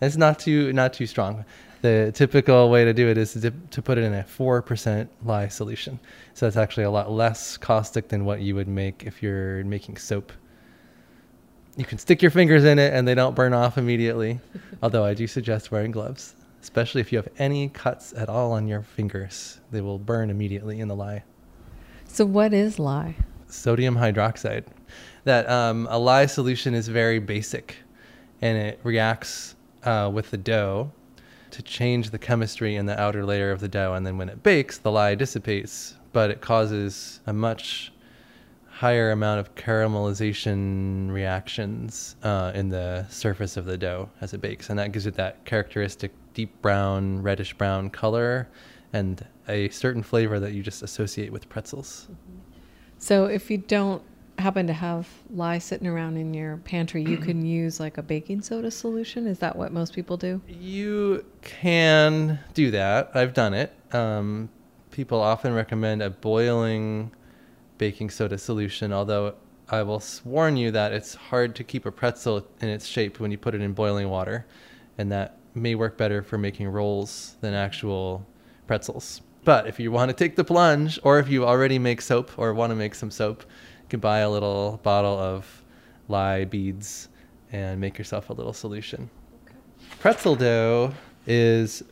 It's 0.02 0.18
not 0.18 0.40
too 0.40 0.74
not 0.74 0.94
too 0.94 1.08
strong. 1.08 1.46
The 1.82 2.12
typical 2.14 2.70
way 2.70 2.84
to 2.84 2.94
do 2.94 3.08
it 3.10 3.18
is 3.18 3.34
to, 3.34 3.40
dip, 3.40 3.70
to 3.72 3.82
put 3.82 3.98
it 3.98 4.04
in 4.04 4.14
a 4.14 4.24
four 4.24 4.62
percent 4.62 5.10
lye 5.24 5.48
solution. 5.48 6.00
So 6.34 6.48
it's 6.48 6.58
actually 6.58 6.84
a 6.84 6.92
lot 6.92 7.12
less 7.12 7.58
caustic 7.58 8.10
than 8.10 8.26
what 8.26 8.42
you 8.42 8.56
would 8.56 8.68
make 8.68 9.04
if 9.06 9.24
you're 9.24 9.64
making 9.64 9.98
soap. 9.98 10.32
You 11.78 11.86
can 11.86 11.98
stick 11.98 12.22
your 12.22 12.32
fingers 12.32 12.64
in 12.64 12.80
it 12.80 12.94
and 12.94 13.08
they 13.08 13.16
don't 13.16 13.36
burn 13.36 13.54
off 13.54 13.78
immediately. 13.78 14.40
Although 14.84 15.06
I 15.06 15.14
do 15.14 15.28
suggest 15.28 15.72
wearing 15.72 15.92
gloves, 15.92 16.36
especially 16.62 17.02
if 17.02 17.12
you 17.12 17.18
have 17.18 17.30
any 17.38 17.70
cuts 17.70 18.14
at 18.14 18.30
all 18.30 18.52
on 18.54 18.68
your 18.68 18.82
fingers. 18.82 19.60
They 19.72 19.82
will 19.82 20.00
burn 20.00 20.30
immediately 20.30 20.80
in 20.80 20.88
the 20.88 20.96
lye. 20.96 21.24
So, 22.16 22.26
what 22.26 22.54
is 22.54 22.80
lye? 22.80 23.18
Sodium 23.50 23.98
hydroxide. 23.98 24.68
That 25.26 25.50
um, 25.50 25.86
a 25.92 26.00
lye 26.00 26.28
solution 26.28 26.74
is 26.74 26.88
very 26.88 27.20
basic 27.20 27.76
and 28.42 28.58
it 28.58 28.80
reacts 28.84 29.58
uh, 29.84 30.10
with 30.14 30.32
the 30.32 30.38
dough 30.38 30.94
to 31.52 31.62
change 31.62 32.12
the 32.12 32.18
chemistry 32.18 32.78
in 32.78 32.86
the 32.86 32.98
outer 32.98 33.26
layer 33.26 33.52
of 33.52 33.60
the 33.60 33.68
dough. 33.68 33.96
And 33.96 34.08
then 34.08 34.18
when 34.18 34.30
it 34.30 34.44
bakes, 34.44 34.78
the 34.78 34.92
lye 34.92 35.16
dissipates, 35.16 35.96
but 36.14 36.32
it 36.32 36.40
causes 36.40 37.20
a 37.28 37.34
much 37.34 37.92
higher 38.70 39.12
amount 39.12 39.42
of 39.42 39.54
caramelization 39.56 41.12
reactions 41.12 42.16
uh, 42.24 42.54
in 42.56 42.70
the 42.70 43.06
surface 43.10 43.58
of 43.58 43.66
the 43.66 43.78
dough 43.78 44.10
as 44.22 44.34
it 44.34 44.40
bakes. 44.40 44.70
And 44.70 44.80
that 44.80 44.94
gives 44.94 45.06
it 45.06 45.16
that 45.16 45.44
characteristic 45.44 46.14
deep 46.34 46.62
brown, 46.62 47.22
reddish 47.22 47.54
brown 47.56 47.90
color 47.90 48.48
and 48.94 49.22
a 49.48 49.70
certain 49.70 50.04
flavor 50.04 50.40
that 50.40 50.54
you 50.54 50.64
just 50.64 50.84
associate 50.84 51.32
with 51.32 51.48
pretzels. 51.50 52.08
So 52.98 53.26
if 53.26 53.52
you 53.52 53.58
don't 53.58 54.02
happen 54.38 54.68
to 54.68 54.74
have 54.74 55.08
lye 55.30 55.58
sitting 55.58 55.88
around 55.88 56.18
in 56.18 56.34
your 56.34 56.58
pantry, 56.58 57.04
you 57.04 57.18
can 57.18 57.46
use 57.46 57.80
like 57.80 57.98
a 57.98 58.04
baking 58.04 58.42
soda 58.42 58.72
solution. 58.72 59.28
Is 59.28 59.40
that 59.40 59.56
what 59.56 59.72
most 59.72 59.94
people 59.94 60.18
do? 60.18 60.42
You 60.48 61.26
can 61.42 62.40
do 62.54 62.72
that. 62.72 63.12
I've 63.14 63.34
done 63.34 63.54
it. 63.54 63.74
Um, 63.94 64.50
people 64.92 65.22
often 65.22 65.54
recommend 65.54 66.02
a 66.02 66.10
boiling 66.10 67.12
baking 67.78 68.10
soda 68.10 68.38
solution, 68.38 68.94
although 68.94 69.36
I 69.70 69.82
will 69.84 70.04
warn 70.24 70.58
you 70.58 70.72
that 70.72 70.94
it's 70.94 71.16
hard 71.16 71.56
to 71.56 71.64
keep 71.64 71.86
a 71.86 71.92
pretzel 71.92 72.48
in 72.62 72.70
its 72.70 72.86
shape 72.86 73.20
when 73.20 73.32
you 73.32 73.38
put 73.38 73.56
it 73.56 73.62
in 73.62 73.74
boiling 73.74 74.10
water, 74.10 74.46
and 74.98 75.12
that 75.12 75.38
may 75.54 75.76
work 75.76 75.98
better 75.98 76.22
for 76.22 76.38
making 76.38 76.68
rolls 76.68 77.36
than 77.42 77.54
actual 77.54 78.26
pretzels. 78.68 79.22
But 79.46 79.68
if 79.68 79.80
you 79.80 79.92
want 79.92 80.10
to 80.10 80.16
take 80.16 80.36
the 80.36 80.44
plunge, 80.44 81.00
or 81.04 81.20
if 81.20 81.30
you 81.30 81.46
already 81.46 81.78
make 81.78 82.02
soap 82.02 82.32
or 82.36 82.54
want 82.56 82.72
to 82.72 82.76
make 82.76 82.96
some 82.96 83.12
soap, 83.12 83.44
you 83.84 83.90
can 83.90 84.00
buy 84.00 84.20
a 84.20 84.30
little 84.30 84.80
bottle 84.82 85.18
of 85.20 85.64
lye 86.08 86.46
beads 86.46 87.10
and 87.52 87.80
make 87.80 88.00
yourself 88.00 88.32
a 88.32 88.34
little 88.34 88.54
solution. 88.54 89.08
Okay. 89.46 89.56
Pretzel 90.00 90.36
dough 90.36 90.94
is 91.28 91.84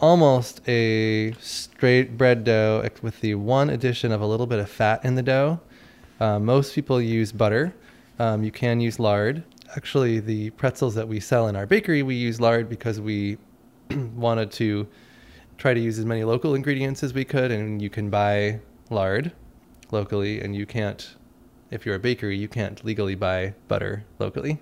almost 0.00 0.66
a 0.66 1.32
straight 1.32 2.16
bread 2.16 2.44
dough 2.44 2.88
with 3.02 3.20
the 3.20 3.34
one 3.34 3.68
addition 3.68 4.10
of 4.10 4.22
a 4.22 4.26
little 4.26 4.46
bit 4.46 4.58
of 4.58 4.70
fat 4.70 5.04
in 5.04 5.16
the 5.16 5.22
dough. 5.22 5.60
Uh, 6.18 6.38
most 6.38 6.74
people 6.74 7.00
use 7.00 7.30
butter. 7.30 7.74
Um, 8.18 8.42
you 8.42 8.50
can 8.50 8.80
use 8.80 8.98
lard. 8.98 9.44
Actually, 9.76 10.18
the 10.18 10.48
pretzels 10.50 10.94
that 10.94 11.06
we 11.06 11.20
sell 11.20 11.46
in 11.48 11.56
our 11.56 11.66
bakery, 11.66 12.02
we 12.02 12.14
use 12.14 12.40
lard 12.40 12.70
because 12.70 12.98
we 13.00 13.36
wanted 14.14 14.50
to 14.52 14.88
try 15.60 15.74
to 15.74 15.80
use 15.80 15.98
as 15.98 16.06
many 16.06 16.24
local 16.24 16.54
ingredients 16.54 17.02
as 17.02 17.12
we 17.12 17.24
could, 17.24 17.52
and 17.52 17.82
you 17.82 17.90
can 17.90 18.08
buy 18.08 18.58
lard 18.88 19.30
locally, 19.92 20.40
and 20.40 20.56
you 20.56 20.64
can't, 20.64 21.16
if 21.70 21.84
you're 21.84 21.96
a 21.96 22.00
bakery, 22.00 22.36
you 22.36 22.48
can't 22.48 22.82
legally 22.82 23.14
buy 23.14 23.54
butter 23.68 24.04
locally 24.18 24.58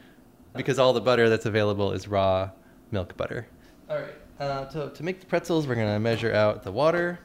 because 0.57 0.79
all 0.79 0.93
the 0.93 1.01
butter 1.01 1.29
that's 1.29 1.47
available 1.47 1.93
is 1.93 2.09
raw 2.09 2.51
milk 2.91 3.17
butter. 3.17 3.47
All 3.89 3.99
right. 3.99 4.15
Uh, 4.41 4.65
to, 4.67 4.91
to 4.91 5.03
make 5.05 5.21
the 5.21 5.27
pretzels, 5.27 5.69
we're 5.69 5.77
going 5.77 5.93
to 5.93 6.01
measure 6.01 6.33
out 6.33 6.65
the 6.65 6.73
water 6.73 7.21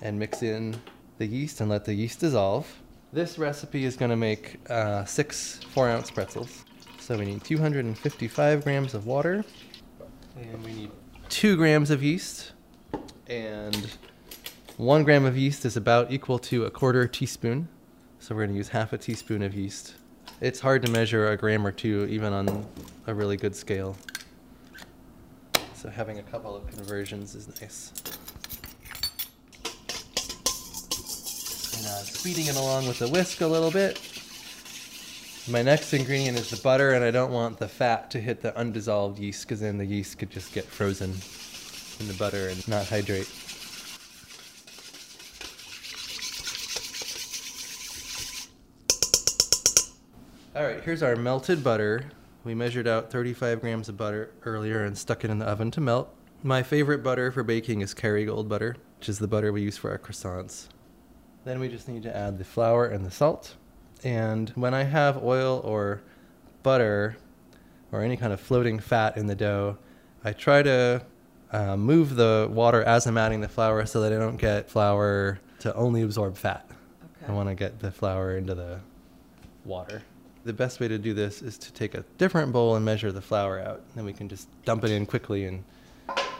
and 0.00 0.18
mix 0.18 0.42
in 0.42 0.74
the 1.18 1.26
yeast 1.26 1.60
and 1.60 1.68
let 1.68 1.84
the 1.84 1.94
yeast 1.94 2.20
dissolve. 2.20 2.66
This 3.12 3.38
recipe 3.38 3.84
is 3.84 3.94
going 3.94 4.10
to 4.10 4.16
make 4.16 4.58
uh, 4.70 5.04
six 5.04 5.60
four 5.74 5.88
ounce 5.88 6.10
pretzels. 6.10 6.64
So 6.98 7.18
we 7.18 7.26
need 7.26 7.44
255 7.44 8.64
grams 8.64 8.94
of 8.94 9.06
water, 9.06 9.44
and 10.36 10.64
we 10.64 10.72
need 10.72 10.90
two 11.28 11.56
grams 11.56 11.90
of 11.90 12.02
yeast, 12.02 12.52
and 13.26 13.88
one 14.76 15.04
gram 15.04 15.24
of 15.24 15.36
yeast 15.36 15.64
is 15.64 15.76
about 15.76 16.10
equal 16.10 16.38
to 16.38 16.64
a 16.64 16.70
quarter 16.70 17.06
teaspoon. 17.06 17.68
So 18.18 18.34
we're 18.34 18.42
going 18.42 18.54
to 18.54 18.56
use 18.56 18.68
half 18.68 18.92
a 18.92 18.98
teaspoon 18.98 19.42
of 19.42 19.54
yeast. 19.54 19.94
It's 20.40 20.60
hard 20.60 20.84
to 20.86 20.90
measure 20.90 21.30
a 21.30 21.36
gram 21.36 21.66
or 21.66 21.72
two, 21.72 22.06
even 22.10 22.32
on 22.32 22.66
a 23.06 23.14
really 23.14 23.36
good 23.36 23.54
scale. 23.54 23.96
So 25.74 25.88
having 25.88 26.18
a 26.18 26.22
couple 26.22 26.54
of 26.54 26.66
conversions 26.68 27.34
is 27.34 27.48
nice. 27.60 27.92
And 31.76 31.86
uh, 31.86 32.02
speeding 32.04 32.46
it 32.46 32.56
along 32.56 32.86
with 32.86 33.02
a 33.02 33.08
whisk 33.08 33.40
a 33.40 33.46
little 33.46 33.70
bit. 33.70 34.00
My 35.50 35.62
next 35.62 35.92
ingredient 35.92 36.38
is 36.38 36.50
the 36.50 36.56
butter, 36.56 36.92
and 36.92 37.04
I 37.04 37.10
don't 37.10 37.32
want 37.32 37.58
the 37.58 37.66
fat 37.66 38.12
to 38.12 38.20
hit 38.20 38.42
the 38.42 38.56
undissolved 38.56 39.18
yeast 39.18 39.42
because 39.42 39.60
then 39.60 39.78
the 39.78 39.84
yeast 39.84 40.18
could 40.18 40.30
just 40.30 40.52
get 40.52 40.64
frozen 40.64 41.14
in 42.00 42.08
the 42.08 42.14
butter 42.14 42.48
and 42.48 42.66
not 42.68 42.86
hydrate. 42.86 43.28
All 50.54 50.64
right, 50.64 50.82
here's 50.82 51.02
our 51.02 51.16
melted 51.16 51.64
butter. 51.64 52.10
We 52.44 52.54
measured 52.54 52.86
out 52.86 53.10
35 53.10 53.60
grams 53.60 53.88
of 53.88 53.96
butter 53.96 54.32
earlier 54.44 54.84
and 54.84 54.98
stuck 54.98 55.24
it 55.24 55.30
in 55.30 55.38
the 55.38 55.46
oven 55.46 55.70
to 55.70 55.80
melt. 55.80 56.14
My 56.42 56.62
favorite 56.62 57.02
butter 57.02 57.30
for 57.30 57.42
baking 57.42 57.80
is 57.80 57.94
Kerrygold 57.94 58.48
butter, 58.48 58.76
which 58.98 59.08
is 59.08 59.18
the 59.18 59.28
butter 59.28 59.52
we 59.52 59.62
use 59.62 59.76
for 59.76 59.90
our 59.90 59.98
croissants. 59.98 60.68
Then 61.44 61.58
we 61.58 61.68
just 61.68 61.88
need 61.88 62.02
to 62.02 62.16
add 62.16 62.38
the 62.38 62.44
flour 62.44 62.86
and 62.86 63.04
the 63.06 63.10
salt. 63.10 63.56
And 64.04 64.50
when 64.50 64.74
I 64.74 64.82
have 64.82 65.22
oil 65.22 65.62
or 65.64 66.02
butter 66.62 67.16
or 67.92 68.02
any 68.02 68.16
kind 68.16 68.32
of 68.32 68.40
floating 68.40 68.78
fat 68.78 69.16
in 69.16 69.26
the 69.26 69.34
dough, 69.34 69.78
I 70.24 70.32
try 70.32 70.62
to 70.62 71.04
uh, 71.52 71.76
move 71.76 72.16
the 72.16 72.48
water 72.50 72.82
as 72.82 73.06
I'm 73.06 73.18
adding 73.18 73.40
the 73.40 73.48
flour 73.48 73.84
so 73.86 74.00
that 74.00 74.12
I 74.12 74.16
don't 74.16 74.38
get 74.38 74.70
flour 74.70 75.38
to 75.60 75.74
only 75.74 76.02
absorb 76.02 76.36
fat. 76.36 76.66
Okay. 77.22 77.30
I 77.30 77.34
want 77.34 77.48
to 77.48 77.54
get 77.54 77.78
the 77.78 77.90
flour 77.90 78.36
into 78.36 78.54
the 78.54 78.80
water. 79.64 80.02
The 80.44 80.52
best 80.52 80.80
way 80.80 80.88
to 80.88 80.98
do 80.98 81.14
this 81.14 81.40
is 81.40 81.56
to 81.58 81.72
take 81.72 81.94
a 81.94 82.04
different 82.18 82.52
bowl 82.52 82.74
and 82.74 82.84
measure 82.84 83.12
the 83.12 83.20
flour 83.20 83.60
out. 83.60 83.82
Then 83.94 84.04
we 84.04 84.12
can 84.12 84.28
just 84.28 84.48
dump 84.64 84.82
it 84.84 84.90
in 84.90 85.06
quickly 85.06 85.44
and 85.44 85.62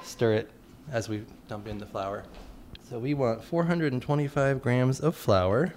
stir 0.03 0.33
it 0.35 0.51
as 0.91 1.09
we 1.09 1.25
dump 1.47 1.69
in 1.69 1.79
the 1.79 1.87
flour. 1.87 2.25
So 2.89 2.99
we 2.99 3.15
want 3.15 3.45
425 3.45 4.61
grams 4.61 4.99
of 4.99 5.15
flour. 5.15 5.73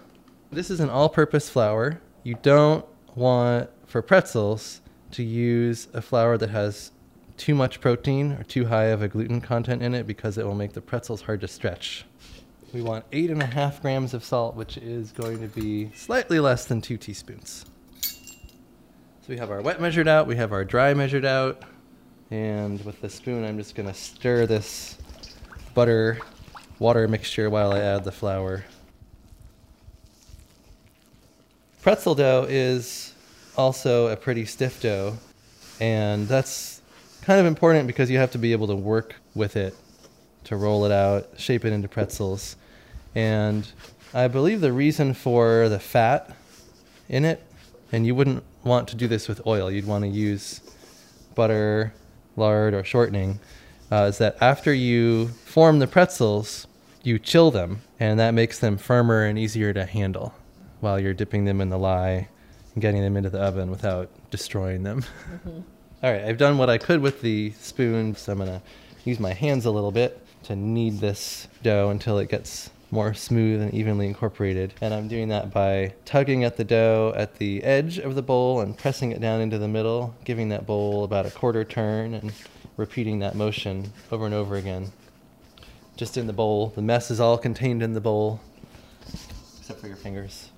This 0.52 0.72
is 0.72 0.80
an 0.80 0.90
all 0.90 1.10
purpose 1.10 1.50
flour. 1.50 2.02
You 2.24 2.36
don't 2.42 2.86
want, 3.14 3.70
for 3.86 4.02
pretzels, 4.02 4.82
to 5.12 5.24
use 5.24 5.88
a 5.94 6.02
flour 6.02 6.38
that 6.38 6.50
has 6.50 6.92
too 7.38 7.56
much 7.56 7.82
protein 7.82 8.34
or 8.34 8.44
too 8.44 8.66
high 8.66 8.86
of 8.86 9.02
a 9.02 9.08
gluten 9.08 9.42
content 9.42 9.82
in 9.82 9.94
it 9.94 10.08
because 10.08 10.38
it 10.38 10.46
will 10.46 10.56
make 10.56 10.74
the 10.74 10.82
pretzels 10.82 11.22
hard 11.22 11.42
to 11.42 11.48
stretch. 11.48 12.06
We 12.74 12.82
want 12.82 13.06
eight 13.12 13.30
and 13.30 13.42
a 13.42 13.46
half 13.46 13.82
grams 13.82 14.14
of 14.14 14.24
salt, 14.24 14.56
which 14.56 14.78
is 14.78 15.12
going 15.12 15.40
to 15.40 15.48
be 15.48 15.92
slightly 15.96 16.40
less 16.40 16.66
than 16.66 16.82
two 16.82 16.98
teaspoons. 16.98 17.66
So 18.02 19.30
we 19.30 19.38
have 19.38 19.50
our 19.50 19.62
wet 19.62 19.82
measured 19.82 20.08
out, 20.08 20.28
we 20.28 20.36
have 20.36 20.52
our 20.52 20.64
dry 20.64 20.94
measured 20.94 21.26
out, 21.26 21.64
and 22.32 22.84
with 22.86 23.02
the 23.02 23.10
spoon, 23.10 23.44
I'm 23.44 23.58
just 23.58 23.76
going 23.76 23.88
to 23.88 23.94
stir 23.94 24.46
this 24.46 24.98
butter 25.74 26.20
water 26.80 27.08
mixture 27.08 27.50
while 27.50 27.72
I 27.72 27.80
add 27.80 28.04
the 28.04 28.12
flour. 28.12 28.66
Pretzel 31.82 32.16
dough 32.16 32.46
is 32.50 33.14
also 33.58 34.08
a 34.08 34.16
pretty 34.16 34.46
stiff 34.46 34.82
dough, 34.82 35.18
and 35.80 36.28
that's 36.28 36.75
kind 37.26 37.40
of 37.40 37.48
important 37.48 37.88
because 37.88 38.12
you 38.12 38.20
have 38.20 38.32
to 38.32 38.38
be 38.38 38.52
able 38.52 38.68
to 38.68 38.76
work 38.76 39.16
with 39.34 39.56
it 39.56 39.76
to 40.44 40.56
roll 40.56 40.86
it 40.86 40.92
out, 40.92 41.28
shape 41.38 41.66
it 41.66 41.74
into 41.74 41.88
pretzels. 41.88 42.56
And 43.16 43.68
I 44.14 44.28
believe 44.28 44.62
the 44.62 44.72
reason 44.72 45.16
for 45.16 45.68
the 45.68 45.80
fat 45.80 46.36
in 47.10 47.26
it, 47.26 47.44
and 47.92 48.06
you 48.06 48.14
wouldn't 48.14 48.44
want 48.64 48.88
to 48.90 48.96
do 48.96 49.08
this 49.08 49.28
with 49.28 49.46
oil, 49.48 49.72
you'd 49.72 49.88
want 49.88 50.04
to 50.04 50.10
use 50.10 50.62
butter, 51.34 51.94
lard, 52.36 52.76
or 52.76 52.84
shortening, 52.84 53.40
uh, 53.92 54.04
is 54.10 54.20
that 54.20 54.38
after 54.40 54.72
you 54.72 55.30
form 55.46 55.80
the 55.80 55.88
pretzels, 55.88 56.68
you 57.02 57.18
chill 57.18 57.50
them, 57.50 57.82
and 58.00 58.20
that 58.20 58.36
makes 58.36 58.60
them 58.60 58.78
firmer 58.78 59.26
and 59.26 59.40
easier 59.40 59.74
to 59.74 59.86
handle 59.86 60.36
while 60.80 61.00
you're 61.00 61.14
dipping 61.14 61.46
them 61.46 61.60
in 61.60 61.70
the 61.70 61.78
lye 61.78 62.28
and 62.74 62.82
getting 62.82 63.02
them 63.02 63.18
into 63.18 63.32
the 63.32 63.40
oven 63.40 63.72
without 63.72 64.12
destroying 64.30 64.84
them. 64.84 65.02
Mm-hmm. 65.02 65.62
All 66.06 66.12
right, 66.12 66.24
I've 66.24 66.38
done 66.38 66.60
what 66.60 66.70
I 66.70 66.78
could 66.78 67.02
with 67.02 67.22
the 67.22 67.52
spoon, 67.60 68.14
so 68.14 68.32
I'm 68.32 68.38
gonna 68.38 68.62
use 69.06 69.20
my 69.20 69.34
hands 69.34 69.66
a 69.66 69.72
little 69.72 69.90
bit 69.90 70.22
to 70.44 70.56
knead 70.56 71.00
this 71.00 71.48
dough 71.64 71.90
until 71.90 72.20
it 72.20 72.30
gets 72.30 72.70
more 72.92 73.16
smooth 73.16 73.60
and 73.60 73.74
evenly 73.74 74.06
incorporated. 74.06 74.76
And 74.82 74.94
I'm 74.94 75.08
doing 75.08 75.30
that 75.30 75.52
by 75.52 75.96
tugging 76.06 76.44
at 76.44 76.58
the 76.58 76.64
dough 76.64 77.12
at 77.16 77.38
the 77.38 77.64
edge 77.64 77.98
of 77.98 78.14
the 78.14 78.22
bowl 78.22 78.62
and 78.62 78.78
pressing 78.78 79.14
it 79.14 79.20
down 79.20 79.42
into 79.42 79.58
the 79.58 79.68
middle, 79.68 80.14
giving 80.26 80.50
that 80.50 80.68
bowl 80.68 81.06
about 81.06 81.26
a 81.26 81.32
quarter 81.32 81.64
turn 81.64 82.14
and 82.14 82.34
repeating 82.78 83.18
that 83.22 83.34
motion 83.34 83.92
over 84.12 84.28
and 84.28 84.36
over 84.36 84.58
again. 84.58 84.92
Just 85.98 86.18
in 86.18 86.28
the 86.28 86.34
bowl. 86.34 86.72
The 86.76 86.84
mess 86.84 87.10
is 87.10 87.20
all 87.20 87.40
contained 87.40 87.82
in 87.82 87.94
the 87.94 88.02
bowl, 88.02 88.40
except 89.58 89.80
for 89.80 89.88
your 89.88 89.98
fingers. 89.98 90.52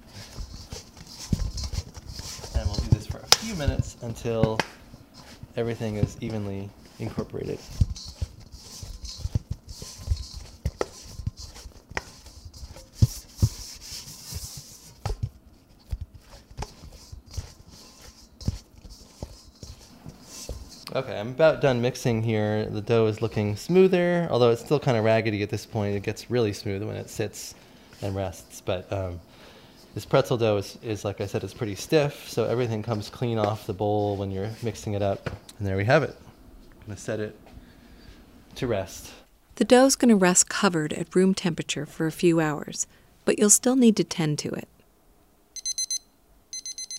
And 2.54 2.68
we'll 2.68 2.75
do 2.80 2.89
this 2.89 3.08
for 3.08 3.20
a 3.20 3.27
few 3.38 3.56
minutes 3.56 3.96
until 4.01 4.60
everything 5.58 5.96
is 5.96 6.16
evenly 6.22 6.70
incorporated. 7.00 7.60
Okay, 20.96 21.20
I'm 21.20 21.30
about 21.30 21.62
done 21.62 21.82
mixing 21.82 22.24
here. 22.24 22.66
The 22.66 22.82
dough 22.82 23.08
is 23.08 23.22
looking 23.22 23.56
smoother, 23.56 24.28
although 24.32 24.52
it's 24.52 24.64
still 24.64 24.80
kind 24.80 24.98
of 24.98 25.04
raggedy 25.04 25.44
at 25.44 25.50
this 25.50 25.66
point. 25.66 25.96
It 25.96 26.02
gets 26.02 26.32
really 26.32 26.54
smooth 26.54 26.82
when 26.82 26.96
it 26.96 27.10
sits 27.10 27.54
and 28.02 28.16
rests. 28.16 28.62
But 28.62 28.92
um, 28.92 29.20
this 29.98 30.06
pretzel 30.06 30.38
dough 30.38 30.58
is, 30.58 30.77
is, 30.84 31.04
like 31.04 31.22
I 31.22 31.25
said, 31.25 31.44
it's 31.44 31.55
pretty 31.55 31.74
stiff, 31.74 32.29
so 32.29 32.44
everything 32.44 32.83
comes 32.83 33.10
clean 33.10 33.40
off 33.40 33.66
the 33.66 33.74
bowl 33.74 34.16
when 34.16 34.29
you're 34.29 34.51
mixing 34.62 34.94
it 34.94 35.01
up. 35.01 35.27
And 35.57 35.68
there 35.68 35.75
we 35.75 35.86
have 35.86 36.03
it. 36.03 36.16
I'm 36.81 36.86
going 36.86 36.96
to 36.96 37.01
set 37.01 37.20
it 37.20 37.36
to 38.57 38.68
rest. 38.68 39.12
The 39.55 39.66
dough's 39.66 39.96
going 39.96 40.10
to 40.10 40.16
rest 40.16 40.50
covered 40.50 40.94
at 40.94 41.16
room 41.16 41.33
temperature 41.33 41.88
for 41.88 42.05
a 42.05 42.12
few 42.12 42.40
hours, 42.40 42.86
but 43.25 43.40
you'll 43.40 43.50
still 43.50 43.75
need 43.75 43.98
to 43.98 44.03
tend 44.03 44.38
to 44.38 44.50
it. 44.50 44.68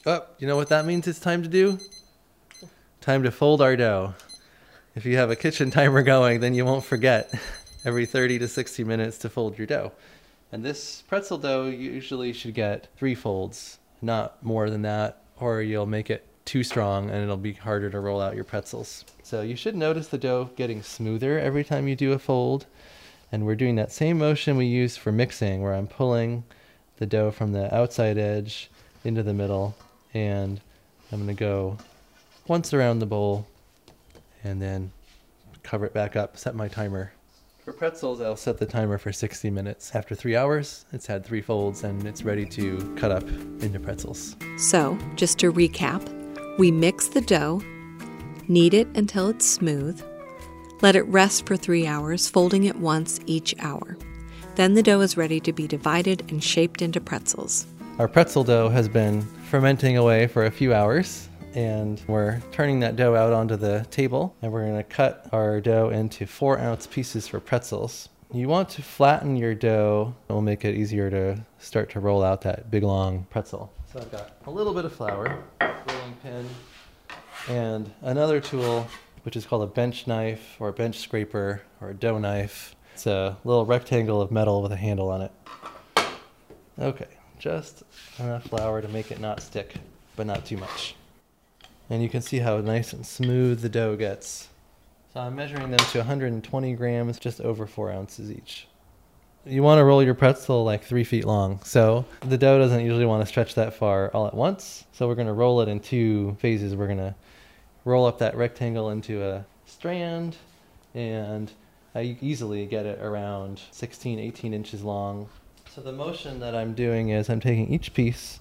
Oh, 0.05 0.25
you 0.41 0.49
know 0.49 0.57
what 0.57 0.69
that 0.71 0.85
means 0.85 1.07
it's 1.07 1.21
time 1.21 1.45
to 1.45 1.49
do? 1.49 1.79
Time 3.01 3.23
to 3.23 3.31
fold 3.31 3.63
our 3.63 3.77
dough. 3.77 4.15
If 4.97 5.07
you 5.07 5.19
have 5.19 5.31
a 5.31 5.37
kitchen 5.37 5.71
timer 5.71 6.03
going, 6.15 6.41
then 6.41 6.53
you 6.53 6.65
won't 6.65 6.83
forget 6.83 7.33
every 7.85 8.07
30 8.07 8.41
to 8.41 8.49
60 8.49 8.83
minutes 8.83 9.19
to 9.19 9.29
fold 9.29 9.57
your 9.57 9.69
dough. 9.69 9.93
And 10.51 10.65
this 10.65 11.03
pretzel 11.03 11.39
dough 11.39 11.67
usually 11.67 12.33
should 12.33 12.55
get 12.55 12.89
three 12.97 13.15
folds, 13.15 13.79
not 14.01 14.43
more 14.43 14.71
than 14.71 14.83
that, 14.83 15.23
or 15.39 15.61
you'll 15.63 15.87
make 15.87 16.11
it 16.11 16.25
too 16.45 16.63
strong 16.63 17.11
and 17.11 17.23
it'll 17.23 17.37
be 17.37 17.53
harder 17.53 17.91
to 17.91 18.01
roll 18.01 18.23
out 18.23 18.35
your 18.35 18.45
pretzels. 18.45 19.05
So 19.23 19.43
you 19.43 19.55
should 19.55 19.77
notice 19.77 20.09
the 20.09 20.17
dough 20.17 20.49
getting 20.57 20.83
smoother 20.83 21.39
every 21.39 21.63
time 21.63 21.87
you 21.87 21.95
do 21.95 22.13
a 22.13 22.19
fold. 22.19 22.67
And 23.31 23.45
we're 23.45 23.57
doing 23.57 23.77
that 23.77 23.93
same 23.93 24.19
motion 24.19 24.57
we 24.57 24.65
use 24.65 24.97
for 24.97 25.13
mixing, 25.13 25.63
where 25.63 25.75
I'm 25.75 25.87
pulling 25.87 26.45
the 26.97 27.05
dough 27.05 27.31
from 27.31 27.53
the 27.53 27.75
outside 27.75 28.17
edge 28.17 28.71
into 29.05 29.23
the 29.23 29.35
middle, 29.35 29.77
and 30.15 30.61
I'm 31.13 31.27
to 31.27 31.35
go 31.35 31.77
once 32.47 32.73
around 32.73 33.01
the 33.01 33.07
bowl 33.07 33.47
and 34.43 34.63
then 34.63 34.91
cover 35.63 35.85
it 35.85 35.93
back 35.93 36.17
up, 36.17 36.39
set 36.39 36.55
my 36.55 36.69
timer. 36.69 37.13
For 37.69 37.75
pretzels, 37.75 38.23
I'll 38.23 38.35
set 38.35 38.57
the 38.57 38.65
timer 38.65 38.97
for 38.97 39.13
60 39.13 39.51
minutes. 39.51 39.95
After 39.95 40.15
three 40.15 40.35
hours, 40.35 40.87
it's 40.91 41.05
had 41.05 41.23
three 41.23 41.43
folds 41.43 41.85
and 41.85 42.07
it's 42.07 42.23
ready 42.23 42.47
to 42.47 42.95
cut 42.97 43.11
up 43.11 43.29
into 43.61 43.79
pretzels. 43.79 44.37
So, 44.57 44.97
just 45.17 45.39
to 45.41 45.53
recap, 45.53 46.01
we 46.59 46.71
mix 46.71 47.09
the 47.09 47.21
dough, 47.21 47.61
knead 48.49 48.73
it 48.73 48.89
until 48.95 49.29
it's 49.29 49.45
smooth, 49.45 50.03
let 50.81 50.97
it 50.97 51.03
rest 51.09 51.45
for 51.47 51.59
three 51.59 51.87
hours, 51.87 52.27
folding 52.27 52.65
it 52.65 52.77
once 52.77 53.21
each 53.27 53.55
hour. 53.59 53.99
Then 54.55 54.73
the 54.73 54.83
dough 54.83 55.03
is 55.03 55.19
ready 55.19 55.39
to 55.41 55.53
be 55.53 55.67
divided 55.67 56.25
and 56.31 56.43
shaped 56.43 56.81
into 56.81 57.03
pretzels. 57.03 57.67
Our 57.99 58.09
pretzel 58.09 58.45
dough 58.45 58.71
has 58.71 58.89
been 58.89 59.21
fermenting 59.51 59.99
away 59.99 60.27
for 60.27 60.47
a 60.47 60.51
few 60.51 60.73
hours 60.73 61.28
and 61.59 62.01
we're 62.07 62.39
turning 62.53 62.79
that 62.79 62.95
dough 62.95 63.17
out 63.17 63.33
onto 63.33 63.57
the 63.57 63.85
table 63.91 64.33
and 64.43 64.53
we're 64.53 64.65
going 64.65 64.77
to 64.77 64.85
cut 64.85 65.29
our 65.33 65.61
dough 65.61 65.89
into 65.89 66.25
four 66.25 66.57
ounce 66.57 66.87
pieces 66.87 67.27
for 67.27 67.41
pretzels. 67.41 68.11
You 68.33 68.47
want 68.47 68.69
to 68.71 68.83
flatten 68.83 69.35
your 69.35 69.57
dough. 69.57 70.15
It 70.29 70.33
will 70.33 70.41
make 70.41 70.65
it 70.65 70.77
easier 70.77 71.11
to 71.11 71.45
start 71.59 71.91
to 71.91 72.01
roll 72.01 72.23
out 72.23 72.43
that 72.43 72.71
big 72.71 72.85
long 72.85 73.27
pretzel. 73.29 73.73
So 73.93 73.99
I've 73.99 74.13
got 74.13 74.37
a 74.47 74.51
little 74.53 74.73
bit 74.73 74.85
of 74.85 74.93
flour, 74.93 75.43
rolling 75.61 76.15
pin, 76.23 76.49
and 77.49 77.93
another 78.03 78.41
tool 78.41 78.87
which 79.25 79.35
is 79.35 79.45
called 79.45 79.65
a 79.65 79.67
bench 79.67 80.07
knife 80.07 80.55
or 80.61 80.69
a 80.69 80.73
bench 80.73 81.01
scraper 81.01 81.63
or 81.81 81.91
a 81.91 81.95
dough 81.95 82.19
knife. 82.19 82.77
It's 82.95 83.07
a 83.07 83.37
little 83.43 83.67
rectangle 83.67 84.23
of 84.23 84.31
metal 84.31 84.63
with 84.63 84.71
a 84.71 84.77
handle 84.77 85.11
on 85.11 85.23
it. 85.23 85.33
Okay, 86.79 87.09
just 87.41 87.83
enough 88.21 88.45
flour 88.45 88.81
to 88.81 88.87
make 88.87 89.11
it 89.11 89.19
not 89.19 89.43
stick, 89.43 89.75
but 90.15 90.25
not 90.25 90.47
too 90.47 90.57
much. 90.57 90.95
And 91.91 92.03
you 92.03 92.09
can 92.09 92.21
see 92.21 92.39
how 92.39 92.59
nice 92.59 92.93
and 92.93 93.07
smooth 93.07 93.61
the 93.61 93.69
dough 93.69 93.97
gets. 93.97 94.49
So 95.15 95.21
I'm 95.21 95.37
measuring 95.37 95.71
them 95.71 95.79
to 95.79 95.99
120 95.99 96.75
grams, 96.75 97.19
just 97.19 97.41
over 97.41 97.67
four 97.67 97.91
ounces 97.91 98.31
each. 98.31 98.69
You 99.47 99.63
want 99.63 99.79
to 99.79 99.85
roll 99.85 100.03
your 100.03 100.15
pretzel 100.15 100.65
like 100.65 100.85
three 100.85 101.05
feet 101.05 101.25
long. 101.25 101.61
So 101.65 102.05
the 102.21 102.37
dough 102.37 102.59
doesn't 102.59 102.85
usually 102.85 103.07
want 103.07 103.23
to 103.23 103.27
stretch 103.27 103.55
that 103.55 103.73
far 103.73 104.11
all 104.11 104.27
at 104.27 104.35
once. 104.35 104.85
So 104.93 105.09
we're 105.09 105.15
going 105.15 105.29
to 105.29 105.33
roll 105.33 105.63
it 105.63 105.69
in 105.69 105.81
two 105.81 106.37
phases. 106.41 106.77
We're 106.77 106.87
going 106.87 106.99
to 106.99 107.15
roll 107.87 108.05
up 108.05 108.19
that 108.19 108.37
rectangle 108.37 108.91
into 108.91 109.25
a 109.25 109.47
strand 109.65 110.37
and 110.95 111.51
I 111.95 112.19
easily 112.21 112.67
get 112.67 112.85
it 112.85 113.01
around 113.01 113.61
16, 113.71 114.19
18 114.19 114.53
inches 114.53 114.83
long. 114.83 115.29
So 115.75 115.81
the 115.81 115.93
motion 115.93 116.41
that 116.41 116.55
I'm 116.55 116.75
doing 116.75 117.11
is 117.11 117.31
I'm 117.31 117.41
taking 117.41 117.73
each 117.73 117.95
piece 117.95 118.41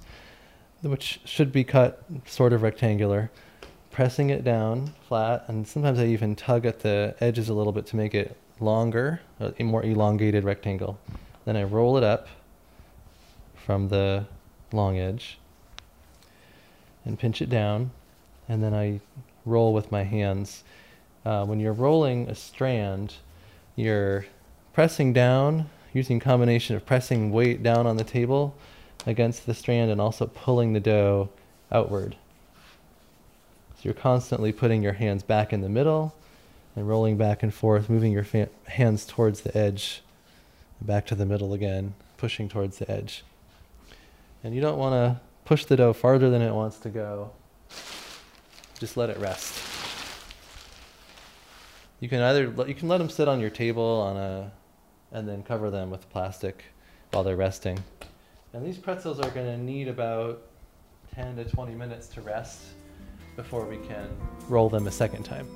which 0.82 1.20
should 1.26 1.52
be 1.52 1.63
cut 1.63 2.04
sort 2.26 2.54
of 2.54 2.62
rectangular, 2.62 3.32
pressing 3.92 4.30
it 4.30 4.44
down 4.44 4.94
flat, 5.08 5.46
and 5.48 5.68
sometimes 5.68 6.00
I 6.00 6.06
even 6.06 6.36
tug 6.36 6.66
at 6.66 6.80
the 6.80 7.16
edges 7.20 7.50
a 7.50 7.54
little 7.54 7.74
bit 7.74 7.86
to 7.88 7.96
make 7.96 8.13
it 8.13 8.38
longer, 8.60 9.22
a 9.40 9.63
more 9.63 9.84
elongated 9.84 10.44
rectangle. 10.44 11.00
Then 11.46 11.58
I 11.58 11.63
roll 11.63 11.98
it 11.98 12.04
up 12.04 12.28
from 13.56 13.90
the 13.90 14.26
long 14.72 14.98
edge 14.98 15.40
and 17.06 17.18
pinch 17.18 17.42
it 17.42 17.50
down, 17.50 17.92
and 18.50 18.63
then 18.63 18.74
I 18.74 19.00
roll 19.46 19.74
with 19.74 19.92
my 19.92 20.04
hands. 20.04 20.63
Uh, 21.26 21.46
when 21.46 21.60
you're 21.60 21.74
rolling 21.74 22.30
a 22.30 22.36
strand, 22.36 23.16
you're 23.76 24.26
pressing 24.74 25.13
down 25.13 25.70
using 25.94 26.20
combination 26.20 26.76
of 26.76 26.86
pressing 26.86 27.32
weight 27.32 27.63
down 27.63 27.88
on 27.88 27.98
the 27.98 28.04
table 28.04 28.56
against 29.06 29.46
the 29.46 29.54
strand 29.54 29.92
and 29.92 30.02
also 30.02 30.26
pulling 30.26 30.74
the 30.74 30.80
dough 30.80 31.30
outward. 31.72 32.16
So 33.76 33.82
you're 33.84 33.94
constantly 33.94 34.52
putting 34.52 34.82
your 34.82 34.94
hands 34.94 35.24
back 35.24 35.54
in 35.54 35.62
the 35.62 35.70
middle 35.70 36.16
and 36.76 36.88
rolling 36.88 37.18
back 37.18 37.44
and 37.44 37.54
forth, 37.54 37.90
moving 37.90 38.12
your 38.12 38.26
hands 38.66 39.06
towards 39.06 39.42
the 39.42 39.56
edge, 39.58 40.02
back 40.82 41.06
to 41.08 41.16
the 41.16 41.26
middle 41.26 41.54
again, 41.54 41.94
pushing 42.18 42.50
towards 42.50 42.78
the 42.80 42.90
edge. 42.90 43.24
And 44.44 44.54
you 44.54 44.62
don't 44.62 44.78
want 44.78 44.94
to 44.94 45.22
push 45.46 45.66
the 45.66 45.76
dough 45.76 45.94
farther 45.94 46.30
than 46.30 46.42
it 46.42 46.54
wants 46.54 46.78
to 46.80 46.90
go. 46.90 47.32
Just 48.80 48.98
let 48.98 49.10
it 49.10 49.18
rest. 49.18 49.64
You 52.00 52.10
can 52.10 52.22
either 52.22 52.44
you 52.68 52.76
can 52.76 52.88
let 52.88 53.00
them 53.00 53.10
sit 53.10 53.28
on 53.28 53.40
your 53.40 53.50
table 53.50 53.84
on 53.84 54.18
a, 54.18 54.52
and 55.12 55.28
then 55.28 55.42
cover 55.42 55.72
them 55.72 55.90
with 55.90 56.08
plastic 56.12 56.66
while 57.12 57.24
they're 57.24 57.36
resting. 57.36 57.84
And 58.58 58.65
these 58.65 58.80
pretzels 58.80 59.20
are 59.20 59.30
going 59.30 59.46
to 59.46 59.58
need 59.58 59.88
about 59.88 60.41
10 61.13 61.36
to 61.36 61.46
20 61.46 61.76
minutes 61.76 62.08
to 62.08 62.22
rest 62.22 62.63
before 63.36 63.65
we 63.65 63.78
can 63.78 64.10
roll 64.50 64.67
them 64.67 64.88
a 64.88 64.91
second 64.91 65.26
time. 65.26 65.48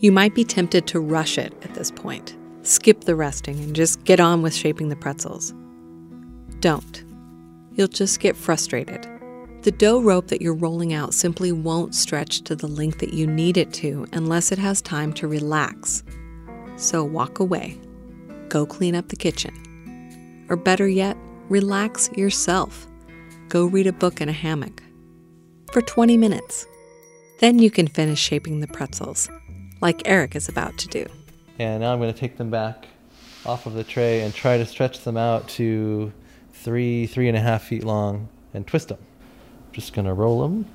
You 0.00 0.10
might 0.10 0.34
be 0.34 0.42
tempted 0.42 0.88
to 0.88 0.98
rush 0.98 1.38
it 1.38 1.54
at 1.62 1.74
this 1.74 1.92
point, 1.92 2.36
skip 2.62 3.02
the 3.02 3.14
resting, 3.14 3.60
and 3.60 3.76
just 3.76 4.02
get 4.02 4.18
on 4.18 4.42
with 4.42 4.56
shaping 4.56 4.88
the 4.88 4.96
pretzels. 4.96 5.54
Don't. 6.58 7.04
You'll 7.74 7.86
just 7.86 8.18
get 8.18 8.36
frustrated. 8.36 9.06
The 9.62 9.70
dough 9.70 10.02
rope 10.02 10.26
that 10.26 10.42
you're 10.42 10.52
rolling 10.52 10.92
out 10.92 11.14
simply 11.14 11.52
won't 11.52 11.94
stretch 11.94 12.40
to 12.42 12.56
the 12.56 12.66
length 12.66 12.98
that 12.98 13.14
you 13.14 13.28
need 13.28 13.56
it 13.56 13.72
to 13.74 14.04
unless 14.12 14.50
it 14.50 14.58
has 14.58 14.82
time 14.82 15.12
to 15.12 15.28
relax. 15.28 16.02
So 16.74 17.04
walk 17.04 17.38
away. 17.38 17.78
Go 18.48 18.66
clean 18.66 18.96
up 18.96 19.10
the 19.10 19.16
kitchen. 19.16 20.46
Or 20.48 20.56
better 20.56 20.88
yet, 20.88 21.16
relax 21.48 22.10
yourself. 22.12 22.86
Go 23.48 23.66
read 23.66 23.86
a 23.86 23.92
book 23.92 24.20
in 24.20 24.28
a 24.28 24.32
hammock. 24.32 24.82
For 25.72 25.82
20 25.82 26.16
minutes. 26.16 26.66
Then 27.40 27.58
you 27.58 27.70
can 27.70 27.86
finish 27.86 28.18
shaping 28.18 28.60
the 28.60 28.66
pretzels, 28.66 29.28
like 29.80 30.02
Eric 30.06 30.34
is 30.34 30.48
about 30.48 30.78
to 30.78 30.88
do. 30.88 31.06
And 31.58 31.82
now 31.82 31.92
I'm 31.92 31.98
going 31.98 32.12
to 32.12 32.18
take 32.18 32.38
them 32.38 32.50
back 32.50 32.86
off 33.44 33.66
of 33.66 33.74
the 33.74 33.84
tray 33.84 34.22
and 34.22 34.34
try 34.34 34.58
to 34.58 34.66
stretch 34.66 35.04
them 35.04 35.16
out 35.16 35.48
to 35.48 36.12
three, 36.52 37.06
three 37.06 37.28
and 37.28 37.36
a 37.36 37.40
half 37.40 37.64
feet 37.64 37.84
long 37.84 38.28
and 38.54 38.66
twist 38.66 38.88
them. 38.88 38.98
Just 39.72 39.92
going 39.92 40.06
to 40.06 40.14
roll 40.14 40.42
them. 40.42 40.66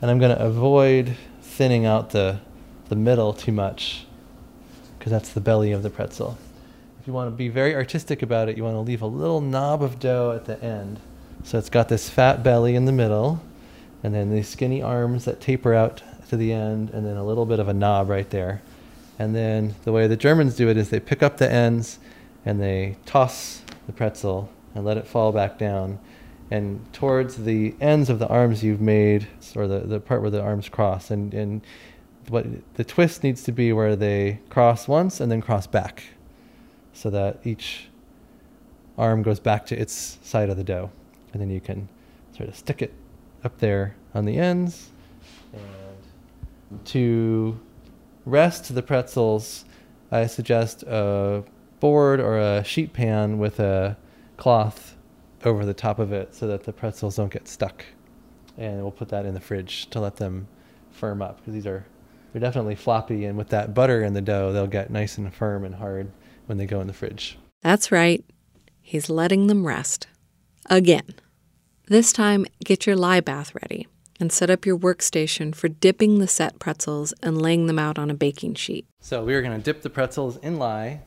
And 0.00 0.10
I'm 0.10 0.18
going 0.18 0.36
to 0.36 0.42
avoid 0.42 1.16
thinning 1.42 1.84
out 1.84 2.10
the, 2.10 2.40
the 2.88 2.96
middle 2.96 3.32
too 3.32 3.52
much 3.52 4.06
because 4.98 5.12
that's 5.12 5.32
the 5.32 5.40
belly 5.40 5.72
of 5.72 5.82
the 5.82 5.90
pretzel. 5.90 6.38
You 7.08 7.14
want 7.14 7.32
to 7.32 7.34
be 7.34 7.48
very 7.48 7.74
artistic 7.74 8.20
about 8.20 8.50
it, 8.50 8.58
you 8.58 8.64
want 8.64 8.74
to 8.74 8.80
leave 8.80 9.00
a 9.00 9.06
little 9.06 9.40
knob 9.40 9.82
of 9.82 9.98
dough 9.98 10.32
at 10.36 10.44
the 10.44 10.62
end. 10.62 11.00
So 11.42 11.56
it's 11.56 11.70
got 11.70 11.88
this 11.88 12.10
fat 12.10 12.42
belly 12.42 12.74
in 12.74 12.84
the 12.84 12.92
middle 12.92 13.40
and 14.02 14.14
then 14.14 14.30
these 14.30 14.46
skinny 14.46 14.82
arms 14.82 15.24
that 15.24 15.40
taper 15.40 15.72
out 15.72 16.02
to 16.28 16.36
the 16.36 16.52
end, 16.52 16.90
and 16.90 17.06
then 17.06 17.16
a 17.16 17.24
little 17.24 17.46
bit 17.46 17.60
of 17.60 17.66
a 17.66 17.72
knob 17.72 18.10
right 18.10 18.28
there. 18.28 18.60
And 19.18 19.34
then 19.34 19.74
the 19.84 19.92
way 19.92 20.06
the 20.06 20.18
Germans 20.18 20.54
do 20.54 20.68
it 20.68 20.76
is 20.76 20.90
they 20.90 21.00
pick 21.00 21.22
up 21.22 21.38
the 21.38 21.50
ends 21.50 21.98
and 22.44 22.60
they 22.60 22.96
toss 23.06 23.62
the 23.86 23.94
pretzel 23.94 24.50
and 24.74 24.84
let 24.84 24.98
it 24.98 25.06
fall 25.06 25.32
back 25.32 25.56
down. 25.56 25.98
And 26.50 26.92
towards 26.92 27.36
the 27.44 27.74
ends 27.80 28.10
of 28.10 28.18
the 28.18 28.28
arms 28.28 28.62
you've 28.62 28.82
made, 28.82 29.28
or 29.56 29.66
the, 29.66 29.78
the 29.78 29.98
part 29.98 30.20
where 30.20 30.30
the 30.30 30.42
arms 30.42 30.68
cross, 30.68 31.10
and, 31.10 31.32
and 31.32 31.62
what 32.28 32.44
the 32.74 32.84
twist 32.84 33.22
needs 33.22 33.44
to 33.44 33.52
be 33.52 33.72
where 33.72 33.96
they 33.96 34.40
cross 34.50 34.86
once 34.86 35.20
and 35.20 35.32
then 35.32 35.40
cross 35.40 35.66
back, 35.66 36.04
so 36.98 37.10
that 37.10 37.38
each 37.44 37.88
arm 38.98 39.22
goes 39.22 39.38
back 39.38 39.64
to 39.66 39.80
its 39.80 40.18
side 40.22 40.50
of 40.50 40.56
the 40.56 40.64
dough. 40.64 40.90
And 41.32 41.40
then 41.40 41.48
you 41.48 41.60
can 41.60 41.88
sort 42.36 42.48
of 42.48 42.56
stick 42.56 42.82
it 42.82 42.92
up 43.44 43.58
there 43.58 43.94
on 44.14 44.24
the 44.24 44.36
ends. 44.36 44.90
And 45.52 46.84
to 46.86 47.58
rest 48.26 48.74
the 48.74 48.82
pretzels, 48.82 49.64
I 50.10 50.26
suggest 50.26 50.82
a 50.82 51.44
board 51.78 52.18
or 52.18 52.36
a 52.36 52.64
sheet 52.64 52.92
pan 52.92 53.38
with 53.38 53.60
a 53.60 53.96
cloth 54.36 54.96
over 55.44 55.64
the 55.64 55.74
top 55.74 56.00
of 56.00 56.12
it 56.12 56.34
so 56.34 56.48
that 56.48 56.64
the 56.64 56.72
pretzels 56.72 57.14
don't 57.14 57.32
get 57.32 57.46
stuck. 57.46 57.84
And 58.56 58.82
we'll 58.82 58.90
put 58.90 59.08
that 59.10 59.24
in 59.24 59.34
the 59.34 59.40
fridge 59.40 59.88
to 59.90 60.00
let 60.00 60.16
them 60.16 60.48
firm 60.90 61.22
up 61.22 61.36
because 61.36 61.54
these 61.54 61.66
are 61.66 61.86
they're 62.32 62.40
definitely 62.40 62.74
floppy 62.74 63.24
and 63.24 63.38
with 63.38 63.50
that 63.50 63.72
butter 63.72 64.02
in 64.02 64.14
the 64.14 64.20
dough 64.20 64.52
they'll 64.52 64.66
get 64.66 64.90
nice 64.90 65.16
and 65.16 65.32
firm 65.32 65.64
and 65.64 65.76
hard 65.76 66.10
when 66.48 66.58
they 66.58 66.66
go 66.66 66.80
in 66.80 66.86
the 66.86 66.92
fridge. 66.92 67.38
That's 67.62 67.92
right. 67.92 68.24
He's 68.80 69.10
letting 69.10 69.46
them 69.46 69.66
rest. 69.66 70.06
Again. 70.70 71.14
This 71.86 72.12
time, 72.12 72.46
get 72.64 72.86
your 72.86 72.96
lye 72.96 73.20
bath 73.20 73.54
ready 73.54 73.86
and 74.20 74.32
set 74.32 74.50
up 74.50 74.66
your 74.66 74.78
workstation 74.78 75.54
for 75.54 75.68
dipping 75.68 76.18
the 76.18 76.26
set 76.26 76.58
pretzels 76.58 77.14
and 77.22 77.40
laying 77.40 77.66
them 77.66 77.78
out 77.78 77.98
on 77.98 78.10
a 78.10 78.14
baking 78.14 78.54
sheet. 78.54 78.86
So 79.00 79.24
we 79.24 79.34
are 79.34 79.42
going 79.42 79.56
to 79.56 79.62
dip 79.62 79.82
the 79.82 79.90
pretzels 79.90 80.36
in 80.38 80.58
lye, 80.58 81.00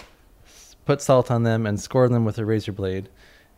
put 0.86 1.02
salt 1.02 1.30
on 1.30 1.44
them, 1.44 1.66
and 1.66 1.80
score 1.80 2.08
them 2.10 2.26
with 2.26 2.38
a 2.38 2.46
razor 2.46 2.72
blade. 2.72 3.10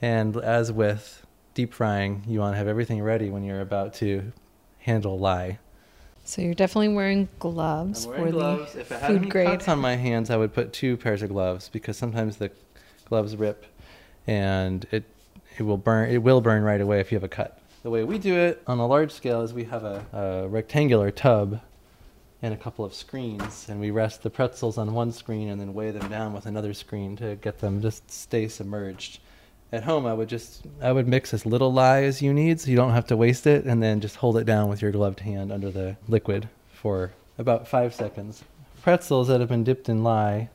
And 0.02 0.36
as 0.38 0.72
with 0.72 1.26
deep 1.54 1.74
frying, 1.74 2.24
you 2.28 2.40
want 2.40 2.54
to 2.54 2.58
have 2.58 2.68
everything 2.68 3.02
ready 3.02 3.30
when 3.30 3.44
you're 3.44 3.62
about 3.62 3.94
to 3.96 4.34
handle 4.80 5.18
lye. 5.18 5.60
So 6.26 6.42
you're 6.42 6.54
definitely 6.54 6.94
wearing 6.94 7.28
gloves 7.40 8.08
wearing 8.08 8.26
for 8.26 8.32
gloves. 8.32 8.74
the 8.74 8.80
if 8.82 8.92
I 8.92 8.96
had 8.96 9.08
food 9.08 9.30
grade. 9.30 9.48
cuts 9.48 9.68
on 9.68 9.80
my 9.80 9.96
hands, 9.96 10.30
I 10.30 10.38
would 10.38 10.54
put 10.54 10.72
two 10.72 10.96
pairs 10.98 11.22
of 11.22 11.30
gloves 11.30 11.70
because 11.70 11.98
sometimes 11.98 12.38
the 12.38 12.52
gloves 13.06 13.36
rip, 13.36 13.66
and 14.26 14.86
it 14.92 15.04
it 15.58 15.64
will 15.64 15.78
burn. 15.78 16.10
It 16.10 16.24
will 16.24 16.42
burn 16.42 16.64
right 16.64 16.82
away 16.82 17.00
if 17.00 17.12
you 17.12 17.16
have 17.18 17.24
a 17.24 17.30
cut. 17.30 17.60
The 17.84 17.90
way 17.90 18.04
we 18.06 18.18
do 18.18 18.36
it 18.36 18.64
on 18.66 18.80
a 18.80 18.88
large 18.88 19.12
scale 19.12 19.42
is 19.42 19.54
we 19.54 19.66
have 19.66 19.84
a, 19.84 20.06
a 20.14 20.48
rectangular 20.48 21.12
tub 21.12 21.60
and 22.42 22.54
a 22.54 22.58
couple 22.58 22.86
of 22.86 22.94
screens, 22.94 23.68
and 23.70 23.80
we 23.80 23.92
rest 23.92 24.24
the 24.24 24.30
pretzels 24.30 24.78
on 24.78 24.94
one 24.94 25.12
screen 25.12 25.50
and 25.50 25.60
then 25.60 25.74
weigh 25.74 25.92
them 25.92 26.10
down 26.10 26.34
with 26.34 26.46
another 26.46 26.74
screen 26.74 27.16
to 27.18 27.36
get 27.38 27.60
them 27.60 27.82
just 27.82 28.10
stay 28.10 28.48
submerged. 28.48 29.20
At 29.74 29.84
home, 29.84 30.06
I 30.06 30.14
would 30.14 30.30
just 30.30 30.66
I 30.82 30.94
would 30.94 31.08
mix 31.08 31.34
as 31.34 31.46
little 31.46 31.74
lye 31.74 32.04
as 32.04 32.22
you 32.22 32.34
need, 32.34 32.62
so 32.62 32.70
you 32.70 32.78
don't 32.78 32.94
have 32.94 33.08
to 33.08 33.18
waste 33.18 33.46
it, 33.46 33.66
and 33.66 33.84
then 33.84 34.00
just 34.00 34.16
hold 34.16 34.38
it 34.38 34.46
down 34.46 34.70
with 34.70 34.82
your 34.82 34.92
gloved 34.92 35.20
hand 35.20 35.52
under 35.52 35.70
the 35.70 35.98
liquid 36.08 36.48
for 36.72 37.12
about 37.38 37.68
five 37.68 37.94
seconds. 37.94 38.46
Pretzels 38.82 39.28
that 39.28 39.42
have 39.42 39.50
been 39.50 39.66
dipped 39.66 39.90
in 39.90 40.04
lye 40.04 40.50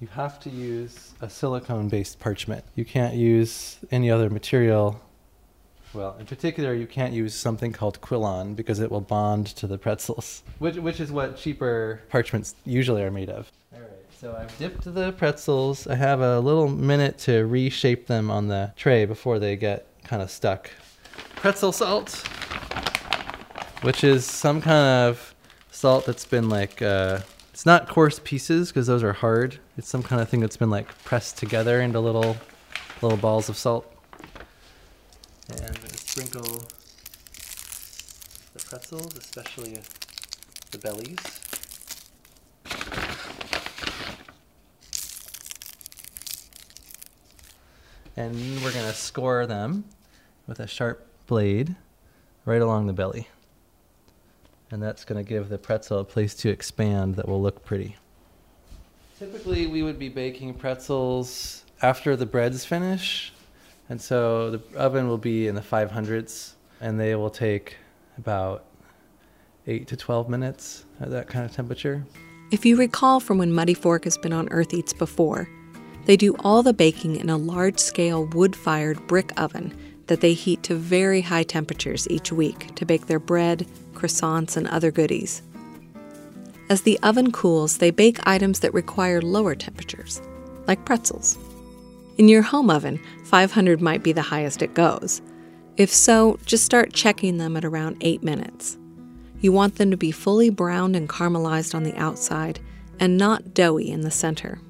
you 0.00 0.06
have 0.08 0.40
to 0.40 0.50
use 0.50 1.12
a 1.20 1.28
silicone 1.28 1.88
based 1.88 2.18
parchment. 2.18 2.64
You 2.74 2.86
can't 2.86 3.14
use 3.14 3.78
any 3.90 4.10
other 4.10 4.30
material. 4.30 5.00
Well, 5.92 6.16
in 6.18 6.24
particular, 6.24 6.72
you 6.72 6.86
can't 6.86 7.12
use 7.12 7.34
something 7.34 7.72
called 7.72 8.00
Quilon 8.00 8.56
because 8.56 8.80
it 8.80 8.90
will 8.90 9.02
bond 9.02 9.48
to 9.48 9.66
the 9.66 9.76
pretzels, 9.76 10.42
which, 10.58 10.76
which 10.76 11.00
is 11.00 11.12
what 11.12 11.36
cheaper 11.36 12.00
parchments 12.08 12.54
usually 12.64 13.02
are 13.02 13.10
made 13.10 13.28
of. 13.28 13.50
So 14.20 14.36
I've 14.38 14.58
dipped 14.58 14.84
the 14.84 15.12
pretzels. 15.12 15.86
I 15.86 15.94
have 15.94 16.20
a 16.20 16.40
little 16.40 16.68
minute 16.68 17.16
to 17.20 17.46
reshape 17.46 18.06
them 18.06 18.30
on 18.30 18.48
the 18.48 18.70
tray 18.76 19.06
before 19.06 19.38
they 19.38 19.56
get 19.56 19.86
kind 20.04 20.20
of 20.20 20.30
stuck. 20.30 20.70
Pretzel 21.36 21.72
salt, 21.72 22.12
which 23.80 24.04
is 24.04 24.26
some 24.26 24.60
kind 24.60 25.08
of 25.08 25.34
salt 25.70 26.04
that's 26.04 26.26
been 26.26 26.50
like 26.50 26.82
uh, 26.82 27.20
it's 27.54 27.64
not 27.64 27.88
coarse 27.88 28.20
pieces 28.22 28.68
because 28.68 28.86
those 28.86 29.02
are 29.02 29.14
hard. 29.14 29.58
It's 29.78 29.88
some 29.88 30.02
kind 30.02 30.20
of 30.20 30.28
thing 30.28 30.40
that's 30.40 30.58
been 30.58 30.68
like 30.68 31.02
pressed 31.04 31.38
together 31.38 31.80
into 31.80 31.98
little 31.98 32.36
little 33.00 33.16
balls 33.16 33.48
of 33.48 33.56
salt. 33.56 33.90
And 35.48 35.78
sprinkle 35.98 36.66
the 38.52 38.62
pretzels, 38.68 39.16
especially 39.16 39.78
the 40.72 40.78
bellies. 40.78 41.16
And 48.16 48.34
we're 48.62 48.72
going 48.72 48.86
to 48.86 48.94
score 48.94 49.46
them 49.46 49.84
with 50.46 50.60
a 50.60 50.66
sharp 50.66 51.06
blade 51.26 51.76
right 52.44 52.60
along 52.60 52.86
the 52.86 52.92
belly 52.92 53.28
and 54.70 54.82
that's 54.82 55.04
going 55.04 55.22
to 55.22 55.28
give 55.28 55.48
the 55.48 55.58
pretzel 55.58 55.98
a 56.00 56.04
place 56.04 56.34
to 56.34 56.48
expand 56.48 57.16
that 57.16 57.28
will 57.28 57.42
look 57.42 57.64
pretty. 57.64 57.96
Typically, 59.18 59.66
we 59.66 59.82
would 59.82 59.98
be 59.98 60.08
baking 60.08 60.54
pretzels 60.54 61.64
after 61.82 62.16
the 62.16 62.26
breads 62.26 62.64
finish, 62.64 63.32
and 63.88 64.00
so 64.00 64.50
the 64.50 64.62
oven 64.76 65.08
will 65.08 65.18
be 65.18 65.48
in 65.48 65.54
the 65.54 65.60
500s, 65.60 66.52
and 66.80 66.98
they 66.98 67.14
will 67.14 67.30
take 67.30 67.76
about 68.16 68.64
8 69.66 69.86
to 69.88 69.96
12 69.96 70.28
minutes 70.28 70.84
at 71.00 71.10
that 71.10 71.26
kind 71.26 71.44
of 71.44 71.52
temperature. 71.52 72.04
If 72.50 72.64
you 72.64 72.76
recall 72.76 73.20
from 73.20 73.38
when 73.38 73.52
Muddy 73.52 73.74
Fork 73.74 74.04
has 74.04 74.16
been 74.18 74.32
on 74.32 74.48
Earth 74.50 74.72
Eats 74.72 74.92
before, 74.92 75.48
they 76.06 76.16
do 76.16 76.34
all 76.40 76.62
the 76.62 76.72
baking 76.72 77.16
in 77.16 77.30
a 77.30 77.36
large 77.36 77.78
scale 77.78 78.26
wood 78.26 78.56
fired 78.56 79.06
brick 79.06 79.32
oven 79.40 79.76
that 80.06 80.20
they 80.20 80.32
heat 80.32 80.62
to 80.64 80.74
very 80.74 81.20
high 81.20 81.44
temperatures 81.44 82.08
each 82.10 82.32
week 82.32 82.74
to 82.74 82.84
bake 82.84 83.06
their 83.06 83.20
bread, 83.20 83.66
croissants, 83.94 84.56
and 84.56 84.66
other 84.66 84.90
goodies. 84.90 85.42
As 86.68 86.82
the 86.82 86.98
oven 87.02 87.32
cools, 87.32 87.78
they 87.78 87.90
bake 87.90 88.18
items 88.26 88.60
that 88.60 88.74
require 88.74 89.22
lower 89.22 89.54
temperatures, 89.54 90.20
like 90.66 90.84
pretzels. 90.84 91.38
In 92.16 92.28
your 92.28 92.42
home 92.42 92.70
oven, 92.70 93.00
500 93.24 93.80
might 93.80 94.02
be 94.02 94.12
the 94.12 94.22
highest 94.22 94.62
it 94.62 94.74
goes. 94.74 95.22
If 95.76 95.90
so, 95.90 96.38
just 96.44 96.64
start 96.64 96.92
checking 96.92 97.38
them 97.38 97.56
at 97.56 97.64
around 97.64 97.96
8 98.00 98.22
minutes. 98.22 98.76
You 99.40 99.52
want 99.52 99.76
them 99.76 99.90
to 99.90 99.96
be 99.96 100.10
fully 100.10 100.50
browned 100.50 100.96
and 100.96 101.08
caramelized 101.08 101.74
on 101.74 101.82
the 101.82 101.96
outside 101.96 102.60
and 102.98 103.16
not 103.16 103.54
doughy 103.54 103.90
in 103.90 104.02
the 104.02 104.10
center. 104.10 104.60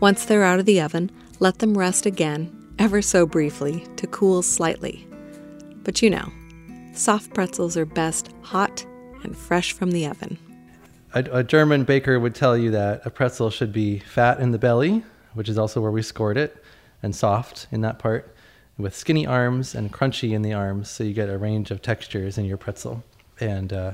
Once 0.00 0.26
they're 0.26 0.44
out 0.44 0.58
of 0.58 0.66
the 0.66 0.80
oven, 0.80 1.10
let 1.40 1.58
them 1.58 1.76
rest 1.76 2.04
again 2.04 2.52
ever 2.78 3.00
so 3.00 3.24
briefly 3.24 3.86
to 3.96 4.06
cool 4.06 4.42
slightly. 4.42 5.06
But 5.84 6.02
you 6.02 6.10
know, 6.10 6.30
soft 6.92 7.32
pretzels 7.32 7.76
are 7.78 7.86
best 7.86 8.30
hot 8.42 8.84
and 9.22 9.36
fresh 9.36 9.72
from 9.72 9.92
the 9.92 10.06
oven. 10.06 10.38
A, 11.14 11.24
a 11.32 11.42
German 11.42 11.84
baker 11.84 12.20
would 12.20 12.34
tell 12.34 12.58
you 12.58 12.70
that 12.72 13.06
a 13.06 13.10
pretzel 13.10 13.48
should 13.48 13.72
be 13.72 14.00
fat 14.00 14.38
in 14.38 14.50
the 14.50 14.58
belly, 14.58 15.02
which 15.32 15.48
is 15.48 15.56
also 15.56 15.80
where 15.80 15.90
we 15.90 16.02
scored 16.02 16.36
it, 16.36 16.62
and 17.02 17.16
soft 17.16 17.66
in 17.72 17.80
that 17.80 17.98
part, 17.98 18.34
with 18.76 18.94
skinny 18.94 19.26
arms 19.26 19.74
and 19.74 19.92
crunchy 19.92 20.32
in 20.32 20.42
the 20.42 20.52
arms, 20.52 20.90
so 20.90 21.04
you 21.04 21.14
get 21.14 21.30
a 21.30 21.38
range 21.38 21.70
of 21.70 21.80
textures 21.80 22.36
in 22.36 22.44
your 22.44 22.58
pretzel. 22.58 23.02
And 23.40 23.72
uh, 23.72 23.92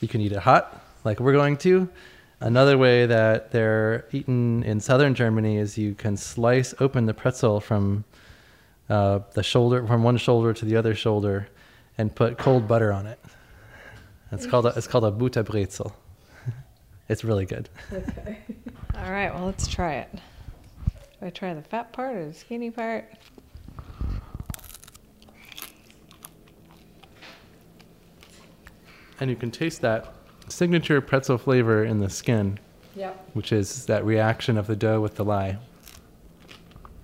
you 0.00 0.08
can 0.08 0.22
eat 0.22 0.32
it 0.32 0.38
hot, 0.38 0.82
like 1.04 1.20
we're 1.20 1.32
going 1.32 1.58
to. 1.58 1.90
Another 2.42 2.76
way 2.76 3.06
that 3.06 3.52
they're 3.52 4.04
eaten 4.10 4.64
in 4.64 4.80
southern 4.80 5.14
Germany 5.14 5.58
is 5.58 5.78
you 5.78 5.94
can 5.94 6.16
slice 6.16 6.74
open 6.80 7.06
the 7.06 7.14
pretzel 7.14 7.60
from 7.60 8.04
uh, 8.90 9.20
the 9.34 9.44
shoulder, 9.44 9.86
from 9.86 10.02
one 10.02 10.16
shoulder 10.16 10.52
to 10.52 10.64
the 10.64 10.74
other 10.74 10.92
shoulder, 10.92 11.46
and 11.98 12.12
put 12.12 12.38
cold 12.38 12.66
butter 12.66 12.92
on 12.92 13.06
it. 13.06 13.20
It's 14.32 14.44
called 14.44 14.66
a, 14.66 14.72
it's 14.76 14.88
called 14.88 15.04
a 15.04 15.12
Butterbrezel. 15.12 15.92
it's 17.08 17.22
really 17.22 17.46
good. 17.46 17.68
Okay. 17.92 18.38
All 18.96 19.12
right, 19.12 19.32
well, 19.32 19.46
let's 19.46 19.68
try 19.68 19.94
it. 19.94 20.08
Do 21.20 21.26
I 21.26 21.30
try 21.30 21.54
the 21.54 21.62
fat 21.62 21.92
part 21.92 22.16
or 22.16 22.26
the 22.26 22.34
skinny 22.34 22.72
part? 22.72 23.08
And 29.20 29.30
you 29.30 29.36
can 29.36 29.52
taste 29.52 29.80
that 29.82 30.12
signature 30.48 31.00
pretzel 31.00 31.38
flavor 31.38 31.84
in 31.84 32.00
the 32.00 32.10
skin. 32.10 32.58
Yep. 32.94 33.30
Which 33.32 33.52
is 33.52 33.86
that 33.86 34.04
reaction 34.04 34.58
of 34.58 34.66
the 34.66 34.76
dough 34.76 35.00
with 35.00 35.14
the 35.14 35.24
lye. 35.24 35.58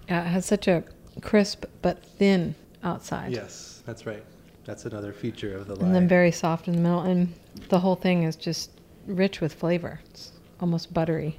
Yeah, 0.08 0.22
it 0.22 0.28
has 0.28 0.44
such 0.46 0.68
a 0.68 0.84
crisp 1.22 1.64
but 1.82 2.04
thin 2.04 2.54
outside. 2.82 3.32
Yes, 3.32 3.82
that's 3.86 4.06
right. 4.06 4.22
That's 4.64 4.84
another 4.84 5.12
feature 5.12 5.56
of 5.56 5.66
the 5.66 5.74
lye. 5.74 5.86
And 5.86 5.94
then 5.94 6.06
very 6.06 6.30
soft 6.30 6.68
in 6.68 6.74
the 6.74 6.80
middle. 6.80 7.00
And 7.00 7.32
the 7.70 7.78
whole 7.78 7.96
thing 7.96 8.24
is 8.24 8.36
just 8.36 8.70
rich 9.06 9.40
with 9.40 9.54
flavor. 9.54 10.00
It's 10.10 10.32
almost 10.60 10.92
buttery. 10.92 11.38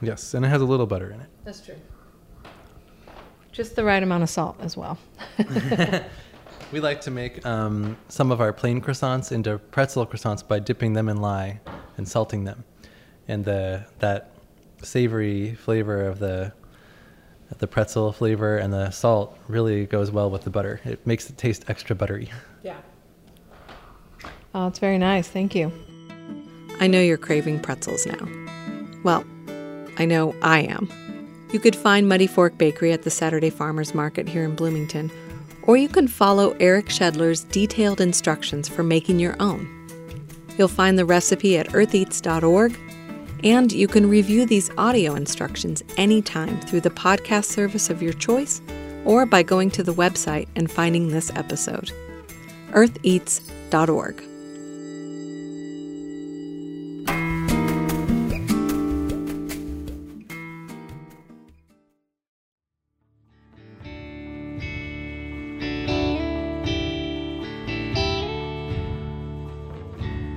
Yes, 0.00 0.34
and 0.34 0.44
it 0.44 0.48
has 0.48 0.62
a 0.62 0.64
little 0.64 0.86
butter 0.86 1.10
in 1.10 1.20
it. 1.20 1.28
That's 1.44 1.60
true. 1.60 1.76
Just 3.50 3.76
the 3.76 3.84
right 3.84 4.02
amount 4.02 4.22
of 4.22 4.30
salt 4.30 4.56
as 4.60 4.76
well. 4.76 4.98
we 6.72 6.80
like 6.80 7.00
to 7.02 7.10
make 7.10 7.44
um, 7.46 7.96
some 8.08 8.32
of 8.32 8.40
our 8.40 8.52
plain 8.52 8.80
croissants 8.80 9.30
into 9.30 9.58
pretzel 9.58 10.06
croissants 10.06 10.46
by 10.46 10.58
dipping 10.58 10.94
them 10.94 11.08
in 11.08 11.18
lye 11.18 11.60
and 11.96 12.08
salting 12.08 12.44
them. 12.44 12.64
And 13.28 13.44
the 13.44 13.84
that 14.00 14.30
savory 14.82 15.54
flavor 15.54 16.02
of 16.02 16.18
the 16.18 16.52
the 17.58 17.66
pretzel 17.66 18.12
flavor 18.12 18.56
and 18.56 18.72
the 18.72 18.90
salt 18.90 19.38
really 19.46 19.84
goes 19.84 20.10
well 20.10 20.30
with 20.30 20.42
the 20.42 20.50
butter. 20.50 20.80
It 20.84 21.06
makes 21.06 21.28
it 21.28 21.36
taste 21.36 21.66
extra 21.68 21.94
buttery. 21.94 22.30
Yeah. 22.62 22.78
Oh, 24.54 24.66
it's 24.66 24.80
very 24.80 24.98
nice. 24.98 25.28
Thank 25.28 25.54
you. 25.54 25.72
I 26.78 26.86
know 26.86 27.00
you're 27.00 27.16
craving 27.16 27.60
pretzels 27.60 28.04
now. 28.04 28.28
Well, 29.02 29.24
I 29.96 30.04
know 30.04 30.34
I 30.42 30.60
am. 30.60 30.90
You 31.54 31.58
could 31.58 31.74
find 31.74 32.06
Muddy 32.06 32.26
Fork 32.26 32.58
Bakery 32.58 32.92
at 32.92 33.02
the 33.02 33.10
Saturday 33.10 33.48
Farmers 33.48 33.94
Market 33.94 34.28
here 34.28 34.44
in 34.44 34.54
Bloomington, 34.54 35.10
or 35.64 35.76
you 35.76 35.88
can 35.88 36.08
follow 36.08 36.56
Eric 36.60 36.86
Shedler's 36.86 37.44
detailed 37.44 38.00
instructions 38.00 38.68
for 38.68 38.82
making 38.82 39.18
your 39.18 39.36
own. 39.40 39.68
You'll 40.58 40.68
find 40.68 40.98
the 40.98 41.04
recipe 41.04 41.56
at 41.58 41.68
eartheats.org, 41.68 42.78
and 43.44 43.72
you 43.72 43.88
can 43.88 44.08
review 44.08 44.46
these 44.46 44.70
audio 44.76 45.14
instructions 45.14 45.82
anytime 45.96 46.60
through 46.60 46.82
the 46.82 46.90
podcast 46.90 47.46
service 47.46 47.90
of 47.90 48.02
your 48.02 48.12
choice 48.12 48.60
or 49.04 49.26
by 49.26 49.42
going 49.42 49.70
to 49.72 49.82
the 49.82 49.94
website 49.94 50.48
and 50.54 50.70
finding 50.70 51.08
this 51.08 51.30
episode. 51.34 51.90
eartheats.org. 52.70 54.31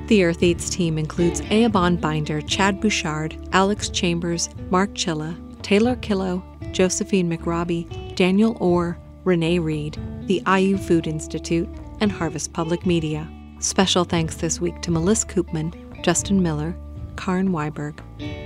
The 0.07 0.23
Earth 0.23 0.43
Eats 0.43 0.69
team 0.69 0.99
includes 0.99 1.41
Eoban 1.41 1.99
Binder, 1.99 2.39
Chad 2.39 2.79
Bouchard, 2.79 3.35
Alex 3.53 3.89
Chambers, 3.89 4.49
Mark 4.69 4.93
Chilla, 4.93 5.35
Taylor 5.63 5.95
Killo, 5.95 6.43
Josephine 6.71 7.27
McRobbie, 7.27 8.15
Daniel 8.15 8.55
Orr, 8.59 8.99
Renee 9.23 9.57
Reed, 9.57 9.97
the 10.27 10.43
IU 10.45 10.77
Food 10.77 11.07
Institute, 11.07 11.67
and 12.01 12.11
Harvest 12.11 12.53
Public 12.53 12.85
Media. 12.85 13.27
Special 13.57 14.03
thanks 14.03 14.35
this 14.35 14.61
week 14.61 14.79
to 14.83 14.91
Melissa 14.91 15.25
Koopman, 15.25 15.73
Justin 16.03 16.43
Miller, 16.43 16.75
Karin 17.17 17.49
Weiberg, 17.49 17.97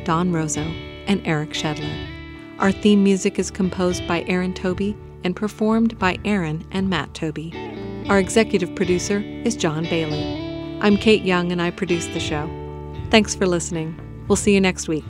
Don 0.06 0.32
Rosso, 0.32 0.64
and 1.08 1.22
Eric 1.28 1.50
Shedler. 1.50 2.08
Our 2.60 2.72
theme 2.72 3.04
music 3.04 3.38
is 3.38 3.52
composed 3.52 4.08
by 4.08 4.24
Aaron 4.30 4.54
Toby 4.54 4.96
and 5.26 5.36
performed 5.36 6.00
by 6.00 6.16
Aaron 6.24 6.66
and 6.72 6.90
Matt 6.90 7.14
Toby. 7.14 7.52
Our 8.08 8.18
executive 8.18 8.74
producer 8.76 9.20
is 9.20 9.58
John 9.58 9.84
Bailey. 9.84 10.39
I'm 10.82 10.96
Kate 10.96 11.24
Young 11.24 11.52
and 11.52 11.62
I 11.62 11.72
produce 11.72 12.08
the 12.08 12.22
show. 12.22 12.50
Thanks 13.10 13.36
for 13.36 13.46
listening. 13.46 14.00
We'll 14.30 14.38
see 14.38 14.54
you 14.54 14.62
next 14.62 14.88
week. 14.88 15.04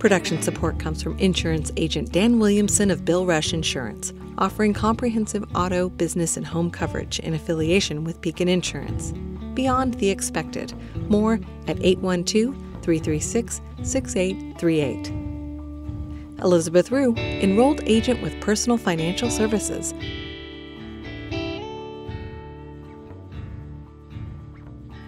Production 0.00 0.42
support 0.42 0.80
comes 0.80 1.00
from 1.00 1.16
insurance 1.18 1.70
agent 1.76 2.10
Dan 2.10 2.40
Williamson 2.40 2.90
of 2.90 3.04
Bill 3.04 3.24
Rush 3.24 3.52
Insurance, 3.52 4.12
offering 4.36 4.74
comprehensive 4.74 5.44
auto, 5.54 5.90
business, 5.90 6.36
and 6.36 6.44
home 6.44 6.72
coverage 6.72 7.20
in 7.20 7.34
affiliation 7.34 8.02
with 8.02 8.20
Beacon 8.20 8.48
Insurance. 8.48 9.12
Beyond 9.54 9.94
the 9.94 10.10
expected. 10.10 10.74
More 11.08 11.38
at 11.68 11.80
812 11.80 12.56
336 12.82 13.60
6838. 13.84 15.12
Elizabeth 16.42 16.90
Rue, 16.90 17.14
enrolled 17.16 17.80
agent 17.84 18.22
with 18.22 18.38
Personal 18.40 18.76
Financial 18.76 19.30
Services. 19.30 19.94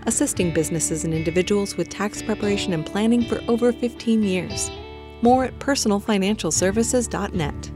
Assisting 0.09 0.53
businesses 0.53 1.05
and 1.05 1.13
individuals 1.13 1.77
with 1.77 1.91
tax 1.91 2.23
preparation 2.23 2.73
and 2.73 2.87
planning 2.87 3.23
for 3.23 3.43
over 3.47 3.73
15 3.73 4.23
years. 4.23 4.71
More 5.21 5.45
at 5.45 5.59
personalfinancialservices.net. 5.59 7.71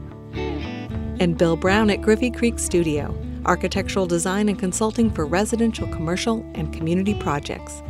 And 1.21 1.37
Bill 1.37 1.55
Brown 1.55 1.91
at 1.91 2.01
Griffey 2.01 2.31
Creek 2.31 2.57
Studio, 2.57 3.15
architectural 3.45 4.07
design 4.07 4.49
and 4.49 4.57
consulting 4.57 5.11
for 5.11 5.27
residential, 5.27 5.87
commercial, 5.89 6.43
and 6.55 6.73
community 6.73 7.13
projects. 7.13 7.83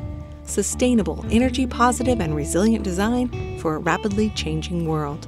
Sustainable, 0.43 1.25
energy 1.32 1.65
positive, 1.65 2.19
and 2.19 2.36
resilient 2.36 2.84
design 2.84 3.58
for 3.60 3.75
a 3.75 3.79
rapidly 3.79 4.29
changing 4.32 4.86
world. 4.86 5.25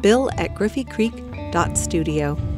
Bill 0.00 0.30
at 0.38 0.54
griffeycreek.studio. 0.54 2.55